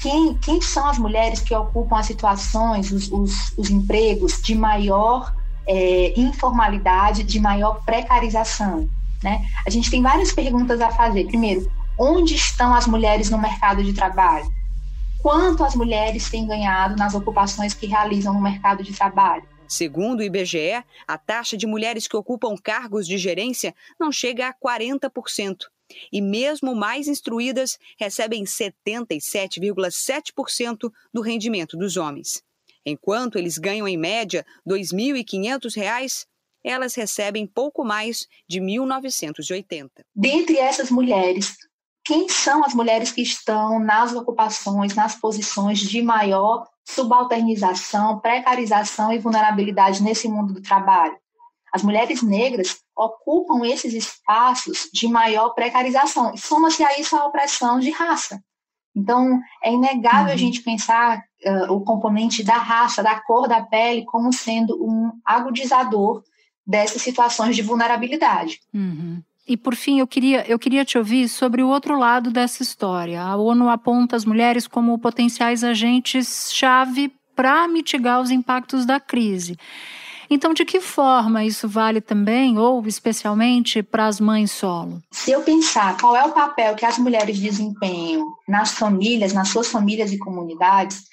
Quem, 0.00 0.34
quem 0.34 0.60
são 0.60 0.86
as 0.86 0.98
mulheres 0.98 1.40
que 1.40 1.54
ocupam 1.54 1.98
as 1.98 2.06
situações, 2.06 2.92
os, 2.92 3.10
os, 3.10 3.52
os 3.56 3.70
empregos 3.70 4.40
de 4.40 4.54
maior 4.54 5.34
é, 5.66 6.18
informalidade, 6.18 7.24
de 7.24 7.40
maior 7.40 7.82
precarização? 7.84 8.88
Né? 9.22 9.44
A 9.66 9.70
gente 9.70 9.90
tem 9.90 10.02
várias 10.02 10.32
perguntas 10.32 10.80
a 10.80 10.90
fazer. 10.90 11.26
Primeiro, 11.26 11.70
onde 11.98 12.34
estão 12.34 12.72
as 12.74 12.86
mulheres 12.86 13.28
no 13.30 13.38
mercado 13.38 13.82
de 13.82 13.92
trabalho? 13.92 14.46
Quanto 15.20 15.64
as 15.64 15.74
mulheres 15.74 16.30
têm 16.30 16.46
ganhado 16.46 16.96
nas 16.96 17.14
ocupações 17.14 17.74
que 17.74 17.86
realizam 17.86 18.32
no 18.32 18.40
mercado 18.40 18.84
de 18.84 18.92
trabalho? 18.92 19.42
Segundo 19.68 20.20
o 20.20 20.22
IBGE, 20.22 20.82
a 21.06 21.18
taxa 21.18 21.54
de 21.56 21.66
mulheres 21.66 22.08
que 22.08 22.16
ocupam 22.16 22.56
cargos 22.56 23.06
de 23.06 23.18
gerência 23.18 23.74
não 24.00 24.10
chega 24.10 24.48
a 24.48 24.54
40%. 24.54 25.66
E 26.12 26.20
mesmo 26.20 26.74
mais 26.74 27.08
instruídas 27.08 27.78
recebem 27.98 28.44
77,7% 28.44 30.92
do 31.12 31.20
rendimento 31.20 31.76
dos 31.76 31.96
homens. 31.96 32.42
Enquanto 32.84 33.36
eles 33.36 33.58
ganham 33.58 33.86
em 33.86 33.96
média 33.96 34.44
R$ 34.66 34.74
2.500, 34.74 36.26
elas 36.64 36.94
recebem 36.94 37.46
pouco 37.46 37.84
mais 37.84 38.26
de 38.48 38.60
1.980. 38.60 39.90
Dentre 40.14 40.58
essas 40.58 40.90
mulheres, 40.90 41.56
quem 42.04 42.28
são 42.28 42.64
as 42.64 42.74
mulheres 42.74 43.12
que 43.12 43.22
estão 43.22 43.78
nas 43.78 44.14
ocupações, 44.14 44.94
nas 44.94 45.14
posições 45.14 45.80
de 45.80 46.00
maior 46.00 46.66
subalternização, 46.88 48.18
precarização 48.18 49.12
e 49.12 49.18
vulnerabilidade 49.18 50.02
nesse 50.02 50.26
mundo 50.26 50.54
do 50.54 50.62
trabalho. 50.62 51.16
As 51.70 51.82
mulheres 51.82 52.22
negras 52.22 52.80
ocupam 52.96 53.64
esses 53.66 53.92
espaços 53.92 54.88
de 54.92 55.06
maior 55.06 55.50
precarização. 55.50 56.32
E 56.34 56.38
soma-se 56.38 56.82
a 56.82 56.98
isso 56.98 57.14
a 57.14 57.26
opressão 57.26 57.78
de 57.78 57.90
raça. 57.90 58.42
Então, 58.96 59.38
é 59.62 59.70
inegável 59.70 60.28
uhum. 60.28 60.32
a 60.32 60.36
gente 60.36 60.62
pensar 60.62 61.22
uh, 61.44 61.72
o 61.72 61.84
componente 61.84 62.42
da 62.42 62.56
raça, 62.56 63.02
da 63.02 63.20
cor 63.20 63.46
da 63.46 63.62
pele, 63.62 64.06
como 64.06 64.32
sendo 64.32 64.82
um 64.82 65.12
agudizador 65.22 66.22
dessas 66.66 67.02
situações 67.02 67.54
de 67.54 67.62
vulnerabilidade. 67.62 68.60
Uhum. 68.72 69.22
E 69.48 69.56
por 69.56 69.74
fim, 69.74 69.98
eu 69.98 70.06
queria, 70.06 70.44
eu 70.46 70.58
queria 70.58 70.84
te 70.84 70.98
ouvir 70.98 71.26
sobre 71.26 71.62
o 71.62 71.68
outro 71.68 71.98
lado 71.98 72.30
dessa 72.30 72.62
história. 72.62 73.22
A 73.22 73.34
ONU 73.34 73.70
aponta 73.70 74.14
as 74.14 74.26
mulheres 74.26 74.68
como 74.68 74.98
potenciais 74.98 75.64
agentes-chave 75.64 77.10
para 77.34 77.66
mitigar 77.66 78.20
os 78.20 78.30
impactos 78.30 78.84
da 78.84 79.00
crise. 79.00 79.56
Então, 80.30 80.52
de 80.52 80.66
que 80.66 80.80
forma 80.80 81.42
isso 81.44 81.66
vale 81.66 82.02
também, 82.02 82.58
ou 82.58 82.86
especialmente, 82.86 83.82
para 83.82 84.06
as 84.06 84.20
mães 84.20 84.50
solo? 84.50 85.02
Se 85.10 85.30
eu 85.30 85.40
pensar 85.40 85.96
qual 85.96 86.14
é 86.14 86.22
o 86.24 86.32
papel 86.32 86.74
que 86.74 86.84
as 86.84 86.98
mulheres 86.98 87.38
desempenham 87.38 88.30
nas 88.46 88.72
famílias, 88.72 89.32
nas 89.32 89.48
suas 89.48 89.68
famílias 89.68 90.12
e 90.12 90.18
comunidades, 90.18 91.04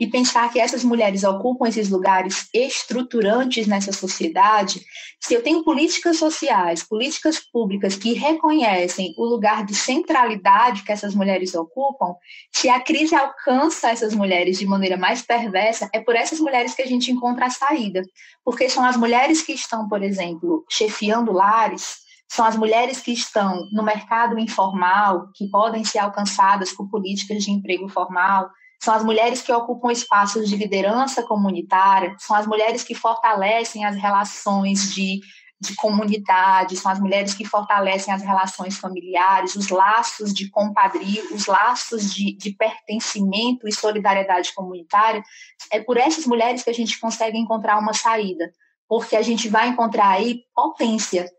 e 0.00 0.06
pensar 0.06 0.50
que 0.52 0.58
essas 0.58 0.84
mulheres 0.84 1.24
ocupam 1.24 1.68
esses 1.68 1.88
lugares 1.88 2.48
estruturantes 2.52 3.66
nessa 3.66 3.92
sociedade, 3.92 4.82
se 5.20 5.34
eu 5.34 5.42
tenho 5.42 5.62
políticas 5.62 6.18
sociais, 6.18 6.82
políticas 6.82 7.38
públicas 7.38 7.94
que 7.94 8.12
reconhecem 8.12 9.14
o 9.16 9.24
lugar 9.24 9.64
de 9.64 9.74
centralidade 9.74 10.82
que 10.82 10.90
essas 10.90 11.14
mulheres 11.14 11.54
ocupam, 11.54 12.14
se 12.50 12.68
a 12.68 12.80
crise 12.80 13.14
alcança 13.14 13.90
essas 13.90 14.14
mulheres 14.14 14.58
de 14.58 14.66
maneira 14.66 14.96
mais 14.96 15.22
perversa, 15.22 15.88
é 15.92 16.00
por 16.00 16.16
essas 16.16 16.40
mulheres 16.40 16.74
que 16.74 16.82
a 16.82 16.86
gente 16.86 17.12
encontra 17.12 17.46
a 17.46 17.50
saída. 17.50 18.02
Porque 18.44 18.68
são 18.68 18.84
as 18.84 18.96
mulheres 18.96 19.42
que 19.42 19.52
estão, 19.52 19.88
por 19.88 20.02
exemplo, 20.02 20.64
chefiando 20.68 21.32
lares, 21.32 22.02
são 22.28 22.46
as 22.46 22.56
mulheres 22.56 23.00
que 23.00 23.12
estão 23.12 23.68
no 23.70 23.82
mercado 23.82 24.38
informal, 24.38 25.28
que 25.34 25.48
podem 25.48 25.84
ser 25.84 25.98
alcançadas 25.98 26.72
por 26.72 26.88
políticas 26.88 27.44
de 27.44 27.50
emprego 27.50 27.88
formal, 27.88 28.50
são 28.82 28.94
as 28.94 29.04
mulheres 29.04 29.40
que 29.40 29.52
ocupam 29.52 29.92
espaços 29.92 30.48
de 30.48 30.56
liderança 30.56 31.22
comunitária, 31.22 32.16
são 32.18 32.34
as 32.34 32.48
mulheres 32.48 32.82
que 32.82 32.96
fortalecem 32.96 33.84
as 33.84 33.94
relações 33.94 34.92
de, 34.92 35.20
de 35.60 35.76
comunidade, 35.76 36.76
são 36.76 36.90
as 36.90 36.98
mulheres 36.98 37.32
que 37.32 37.44
fortalecem 37.44 38.12
as 38.12 38.22
relações 38.22 38.76
familiares, 38.76 39.54
os 39.54 39.68
laços 39.68 40.34
de 40.34 40.50
compadrio, 40.50 41.32
os 41.32 41.46
laços 41.46 42.12
de, 42.12 42.36
de 42.36 42.50
pertencimento 42.56 43.68
e 43.68 43.72
solidariedade 43.72 44.52
comunitária. 44.52 45.22
É 45.70 45.78
por 45.78 45.96
essas 45.96 46.26
mulheres 46.26 46.64
que 46.64 46.70
a 46.70 46.74
gente 46.74 46.98
consegue 46.98 47.38
encontrar 47.38 47.78
uma 47.78 47.94
saída, 47.94 48.52
porque 48.88 49.14
a 49.14 49.22
gente 49.22 49.48
vai 49.48 49.68
encontrar 49.68 50.08
aí 50.08 50.40
potência 50.52 51.30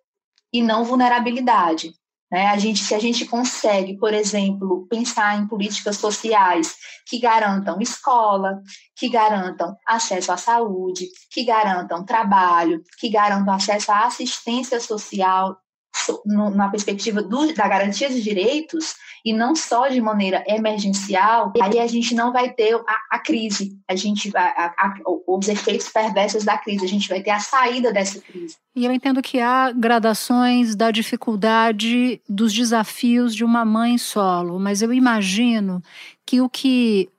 e 0.54 0.62
não 0.62 0.86
vulnerabilidade. 0.86 1.92
Né? 2.34 2.48
A 2.48 2.58
gente, 2.58 2.84
se 2.84 2.96
a 2.96 3.00
gente 3.00 3.26
consegue, 3.26 3.96
por 3.96 4.12
exemplo, 4.12 4.88
pensar 4.90 5.38
em 5.38 5.48
políticas 5.48 5.98
sociais 5.98 6.76
que 7.06 7.20
garantam 7.20 7.80
escola, 7.80 8.60
que 8.96 9.08
garantam 9.08 9.78
acesso 9.88 10.32
à 10.32 10.38
saúde, 10.38 11.06
que 11.30 11.44
garantam 11.44 12.04
trabalho, 12.04 12.82
que 12.98 13.08
garantam 13.08 13.54
acesso 13.54 13.92
à 13.92 14.08
assistência 14.08 14.80
social, 14.80 15.56
na 16.26 16.70
perspectiva 16.70 17.22
do, 17.22 17.54
da 17.54 17.68
garantia 17.68 18.10
de 18.10 18.22
direitos 18.22 18.96
e 19.24 19.32
não 19.32 19.56
só 19.56 19.88
de 19.88 20.02
maneira 20.02 20.44
emergencial, 20.48 21.54
aí 21.62 21.80
a 21.80 21.88
gente 21.88 22.14
não 22.14 22.34
vai 22.34 22.52
ter 22.52 22.76
a, 22.76 23.16
a 23.16 23.20
crise, 23.20 23.78
a 23.88 23.96
gente 23.96 24.30
vai, 24.30 24.44
a, 24.44 24.74
a, 24.78 24.94
os 25.28 25.48
efeitos 25.48 25.88
perversos 25.90 26.44
da 26.44 26.58
crise, 26.58 26.84
a 26.84 26.90
gente 26.90 27.08
vai 27.08 27.22
ter 27.22 27.30
a 27.30 27.40
saída 27.40 27.94
dessa 27.94 28.20
crise. 28.20 28.58
E 28.76 28.86
eu 28.86 28.92
entendo 28.92 29.22
que 29.22 29.40
há 29.40 29.72
gradações 29.72 30.76
da 30.76 30.92
dificuldade 30.92 32.22
dos 32.28 32.54
desafios 32.54 33.36
de 33.36 33.46
uma 33.46 33.64
mãe 33.64 33.98
solo, 33.98 34.60
mas 34.60 34.82
eu 34.82 34.92
imagino 34.92 35.82
que 36.26 36.42
o 36.42 36.50
que 36.50 37.10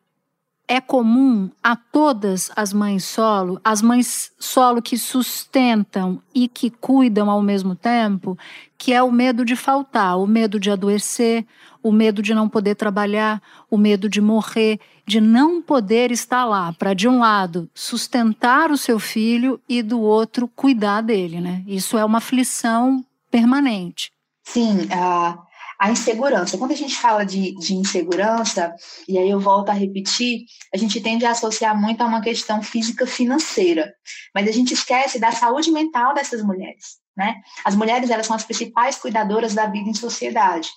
é 0.66 0.81
comum 0.81 1.50
a 1.62 1.77
todas 1.77 2.50
as 2.57 2.72
mães 2.72 3.05
solo, 3.05 3.61
as 3.62 3.83
mães 3.83 4.33
solo 4.38 4.81
que 4.81 4.96
sustentam 4.96 6.20
e 6.35 6.48
que 6.48 6.70
cuidam 6.70 7.29
ao 7.29 7.42
mesmo 7.42 7.74
tempo, 7.74 8.38
que 8.79 8.92
é 8.92 9.03
o 9.03 9.12
medo 9.12 9.44
de 9.44 9.57
faltar, 9.57 10.18
o 10.18 10.27
medo 10.27 10.59
de 10.59 10.70
adoecer, 10.70 11.46
o 11.83 11.92
medo 11.92 12.22
de 12.22 12.35
não 12.35 12.48
poder 12.48 12.74
trabalhar, 12.77 13.42
o 13.70 13.77
medo 13.77 14.09
de 14.09 14.20
morrer, 14.20 14.81
de 15.07 15.20
não 15.20 15.61
poder 15.61 16.11
estar 16.11 16.46
lá 16.46 16.72
para 16.72 16.94
de 16.94 17.07
um 17.07 17.18
lado 17.18 17.68
sustentar 17.74 18.70
o 18.70 18.79
seu 18.79 18.98
filho 18.98 19.61
e 19.68 19.83
do 19.83 20.00
outro 20.00 20.48
cuidar 20.48 21.03
dele, 21.03 21.42
né? 21.42 21.62
Isso 21.66 21.98
é 21.98 22.05
uma 22.05 22.18
aflição 22.18 23.05
permanente. 23.31 24.11
Sim, 24.42 24.83
uh, 24.85 25.43
a 25.78 25.90
insegurança. 25.90 26.58
Quando 26.58 26.72
a 26.72 26.76
gente 26.76 26.96
fala 26.96 27.24
de, 27.24 27.54
de 27.56 27.74
insegurança, 27.74 28.74
e 29.08 29.18
aí 29.18 29.28
eu 29.28 29.40
volto 29.40 29.70
a 29.70 29.72
repetir, 29.72 30.44
a 30.72 30.76
gente 30.76 31.00
tende 31.00 31.24
a 31.24 31.30
associar 31.30 31.78
muito 31.78 32.00
a 32.02 32.06
uma 32.06 32.20
questão 32.20 32.62
física 32.62 33.06
financeira, 33.06 33.94
mas 34.34 34.48
a 34.48 34.52
gente 34.52 34.74
esquece 34.74 35.18
da 35.18 35.32
saúde 35.32 35.70
mental 35.70 36.14
dessas 36.14 36.42
mulheres. 36.42 37.02
Né? 37.16 37.37
As 37.64 37.76
mulheres 37.76 38.10
elas 38.10 38.26
são 38.26 38.34
as 38.34 38.44
principais 38.44 38.96
cuidadoras 38.96 39.54
da 39.54 39.66
vida 39.66 39.88
em 39.88 39.94
sociedade. 39.94 40.68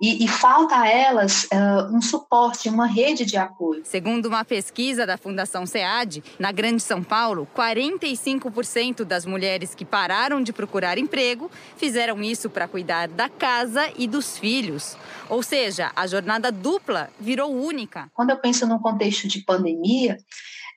E, 0.00 0.24
e, 0.24 0.28
falta 0.28 0.76
a 0.76 0.88
elas 0.88 1.44
uh, 1.44 1.92
um 1.92 2.00
suporte, 2.00 2.68
uma 2.68 2.86
rede 2.86 3.24
de 3.24 3.36
apoio. 3.36 3.82
Segundo 3.84 4.26
uma 4.26 4.44
pesquisa 4.44 5.04
da 5.04 5.18
Fundação 5.18 5.66
SEAD, 5.66 6.22
na 6.38 6.52
Grande 6.52 6.80
São 6.80 7.02
Paulo, 7.02 7.48
45% 7.56 9.02
das 9.02 9.26
mulheres 9.26 9.74
que 9.74 9.84
pararam 9.84 10.40
de 10.40 10.52
procurar 10.52 10.98
emprego 10.98 11.50
fizeram 11.76 12.22
isso 12.22 12.48
para 12.48 12.68
cuidar 12.68 13.08
da 13.08 13.28
casa 13.28 13.90
e 13.96 14.06
dos 14.06 14.38
filhos. 14.38 14.96
Ou 15.28 15.42
seja, 15.42 15.90
a 15.96 16.06
jornada 16.06 16.52
dupla 16.52 17.10
virou 17.18 17.52
única. 17.52 18.08
Quando 18.14 18.30
eu 18.30 18.36
penso 18.36 18.68
no 18.68 18.80
contexto 18.80 19.26
de 19.26 19.40
pandemia, 19.40 20.16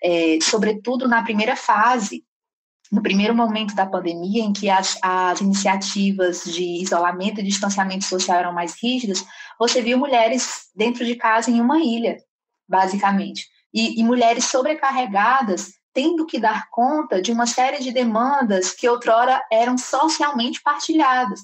é, 0.04 0.40
sobretudo 0.42 1.08
na 1.08 1.22
primeira 1.22 1.56
fase, 1.56 2.24
no 2.92 3.02
primeiro 3.02 3.34
momento 3.34 3.74
da 3.74 3.86
pandemia, 3.86 4.44
em 4.44 4.52
que 4.52 4.70
as, 4.70 4.98
as 5.02 5.40
iniciativas 5.40 6.44
de 6.44 6.82
isolamento 6.82 7.40
e 7.40 7.44
distanciamento 7.44 8.04
social 8.04 8.38
eram 8.38 8.54
mais 8.54 8.76
rígidas, 8.82 9.26
você 9.58 9.82
viu 9.82 9.98
mulheres 9.98 10.70
dentro 10.76 11.06
de 11.06 11.16
casa 11.16 11.50
em 11.50 11.62
uma 11.62 11.80
ilha, 11.80 12.18
basicamente, 12.68 13.48
e, 13.74 14.00
e 14.00 14.04
mulheres 14.04 14.46
sobrecarregadas 14.46 15.72
tendo 15.94 16.26
que 16.26 16.40
dar 16.40 16.70
conta 16.70 17.22
de 17.22 17.32
uma 17.32 17.46
série 17.46 17.84
de 17.84 17.92
demandas 17.92 18.72
que 18.72 18.88
outrora 18.88 19.42
eram 19.52 19.78
socialmente 19.78 20.62
partilhadas. 20.62 21.42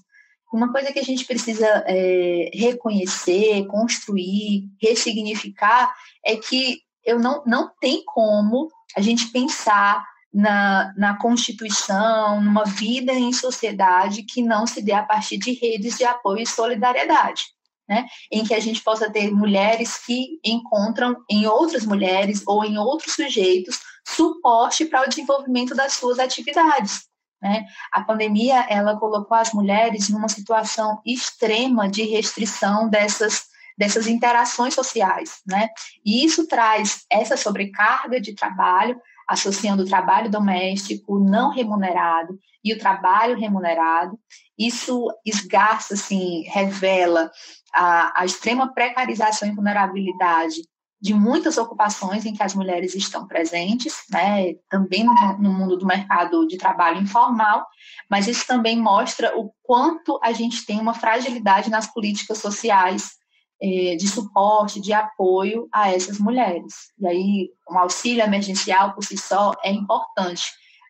Uma 0.54 0.72
coisa 0.72 0.92
que 0.94 1.00
a 1.00 1.04
gente 1.04 1.26
precisa 1.26 1.68
é, 1.86 2.50
reconhecer, 2.54 3.66
construir, 3.68 4.70
ressignificar 4.82 5.94
é 6.26 6.38
que 6.38 6.82
eu 7.06 7.20
não, 7.20 7.44
não 7.46 7.70
tem 7.82 8.04
como 8.06 8.70
a 8.96 9.02
gente 9.02 9.28
pensar 9.28 10.06
na, 10.34 10.94
na 10.98 11.18
Constituição, 11.18 12.42
numa 12.42 12.66
vida 12.66 13.14
em 13.14 13.32
sociedade 13.34 14.24
que 14.24 14.42
não 14.42 14.68
se 14.68 14.82
dê 14.82 14.94
a 14.94 15.04
partir 15.04 15.38
de 15.38 15.54
redes 15.54 15.98
de 15.98 16.06
apoio 16.06 16.42
e 16.42 16.48
solidariedade. 16.48 17.44
Né, 17.90 18.06
em 18.30 18.44
que 18.44 18.54
a 18.54 18.60
gente 18.60 18.82
possa 18.82 19.10
ter 19.10 19.32
mulheres 19.32 19.98
que 20.06 20.42
encontram 20.44 21.16
em 21.32 21.48
outras 21.48 21.86
mulheres 21.86 22.44
ou 22.46 22.66
em 22.66 22.78
outros 22.78 23.14
sujeitos 23.14 23.80
suporte 24.06 24.84
para 24.84 25.06
o 25.06 25.08
desenvolvimento 25.08 25.74
das 25.74 25.94
suas 25.94 26.20
atividades. 26.20 27.08
Né? 27.42 27.66
A 27.94 28.02
pandemia 28.02 28.66
ela 28.68 28.98
colocou 28.98 29.38
as 29.38 29.54
mulheres 29.54 30.10
numa 30.10 30.28
situação 30.28 31.00
extrema 31.06 31.90
de 31.90 32.04
restrição 32.04 32.90
dessas 32.90 33.46
dessas 33.78 34.08
interações 34.08 34.74
sociais, 34.74 35.40
né? 35.46 35.70
E 36.04 36.26
isso 36.26 36.48
traz 36.48 37.06
essa 37.12 37.38
sobrecarga 37.38 38.20
de 38.20 38.34
trabalho, 38.34 39.00
associando 39.28 39.84
o 39.84 39.88
trabalho 39.88 40.30
doméstico 40.30 41.20
não 41.20 41.52
remunerado 41.52 42.40
e 42.64 42.74
o 42.74 42.80
trabalho 42.80 43.38
remunerado. 43.38 44.18
Isso 44.58 45.08
esgarça, 45.26 45.94
assim, 45.94 46.44
revela 46.48 47.32
a, 47.74 48.22
a 48.22 48.26
extrema 48.26 48.74
precarização 48.74 49.48
e 49.48 49.52
vulnerabilidade 49.52 50.62
de 51.00 51.14
muitas 51.14 51.58
ocupações 51.58 52.26
em 52.26 52.34
que 52.34 52.42
as 52.42 52.56
mulheres 52.56 52.96
estão 52.96 53.28
presentes, 53.28 53.94
né, 54.10 54.56
também 54.70 55.04
no, 55.04 55.14
no, 55.38 55.54
mundo 55.54 55.78
do 55.78 55.86
mercado 55.86 56.48
de 56.48 56.58
trabalho 56.58 57.00
informal, 57.00 57.68
mas 58.10 58.28
isso 58.28 58.48
também 58.48 58.82
mostra 58.82 59.38
o 59.38 59.52
quanto 59.62 60.20
a 60.24 60.32
gente 60.32 60.66
tem 60.66 60.80
uma 60.80 60.96
fragilidade 60.96 61.70
nas 61.70 61.86
políticas 61.86 62.40
sociais 62.40 63.12
de 63.60 64.08
suporte, 64.08 64.80
de 64.80 64.94
apoio 64.94 65.68
a 65.72 65.92
essas 65.92 66.20
mulheres. 66.20 66.92
E 67.00 67.08
aí, 67.08 67.50
um 67.70 67.78
auxílio 67.78 68.24
emergencial 68.24 68.94
por 68.94 69.04
si 69.04 69.18
só 69.18 69.54
é 69.64 69.72
importante, 69.72 70.44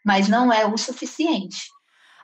mas 0.06 0.28
não 0.28 0.52
é 0.52 0.66
o 0.66 0.78
suficiente. 0.78 1.70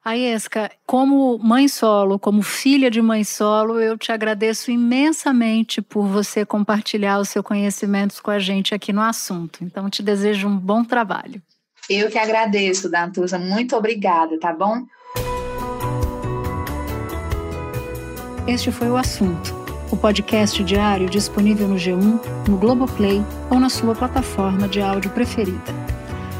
Aesca, 0.03 0.69
como 0.85 1.39
mãe 1.39 1.69
solo, 1.69 2.19
como 2.19 2.41
filha 2.41 2.91
de 2.91 3.01
mãe 3.01 3.23
solo, 3.23 3.79
eu 3.79 3.97
te 3.97 4.11
agradeço 4.11 4.69
imensamente 4.69 5.81
por 5.81 6.05
você 6.05 6.45
compartilhar 6.45 7.19
os 7.19 7.29
seus 7.29 7.45
conhecimentos 7.45 8.19
com 8.19 8.29
a 8.29 8.37
gente 8.37 8.75
aqui 8.75 8.91
no 8.91 9.01
assunto. 9.01 9.63
Então, 9.63 9.89
te 9.89 10.03
desejo 10.03 10.49
um 10.49 10.57
bom 10.57 10.83
trabalho. 10.83 11.41
Eu 11.89 12.09
que 12.09 12.17
agradeço, 12.17 12.89
Dantusa. 12.89 13.39
Muito 13.39 13.77
obrigada, 13.77 14.37
tá 14.37 14.51
bom? 14.51 14.83
Este 18.45 18.73
foi 18.73 18.89
o 18.89 18.97
assunto 18.97 19.62
o 19.93 19.95
podcast 19.95 20.63
diário 20.63 21.07
disponível 21.07 21.67
no 21.67 21.75
G1, 21.75 22.19
no 22.49 22.57
Globoplay 22.57 23.23
ou 23.51 23.59
na 23.59 23.69
sua 23.69 23.93
plataforma 23.93 24.67
de 24.67 24.81
áudio 24.81 25.11
preferida. 25.11 25.71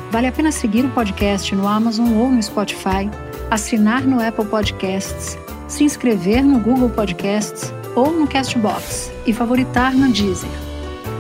Vale 0.09 0.25
a 0.25 0.31
pena 0.31 0.51
seguir 0.51 0.83
o 0.83 0.89
podcast 0.89 1.53
no 1.53 1.67
Amazon 1.67 2.17
ou 2.17 2.31
no 2.31 2.41
Spotify, 2.41 3.11
assinar 3.51 4.01
no 4.05 4.19
Apple 4.19 4.45
Podcasts, 4.45 5.37
se 5.67 5.83
inscrever 5.83 6.43
no 6.43 6.59
Google 6.59 6.89
Podcasts 6.89 7.71
ou 7.95 8.11
no 8.11 8.27
Castbox 8.27 9.11
e 9.27 9.31
favoritar 9.31 9.93
na 9.93 10.07
Deezer. 10.07 10.49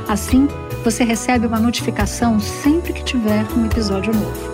Assim, 0.07 0.47
você 0.83 1.03
recebe 1.03 1.45
uma 1.45 1.59
notificação 1.59 2.39
sempre 2.39 2.93
que 2.93 3.03
tiver 3.03 3.45
um 3.55 3.67
episódio 3.67 4.11
novo. 4.11 4.53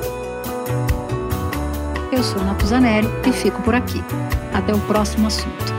Eu 2.11 2.21
sou 2.23 2.43
Natuzaneri 2.43 3.07
e 3.25 3.31
fico 3.31 3.61
por 3.61 3.73
aqui. 3.73 4.03
Até 4.53 4.75
o 4.75 4.79
próximo 4.81 5.27
assunto. 5.27 5.78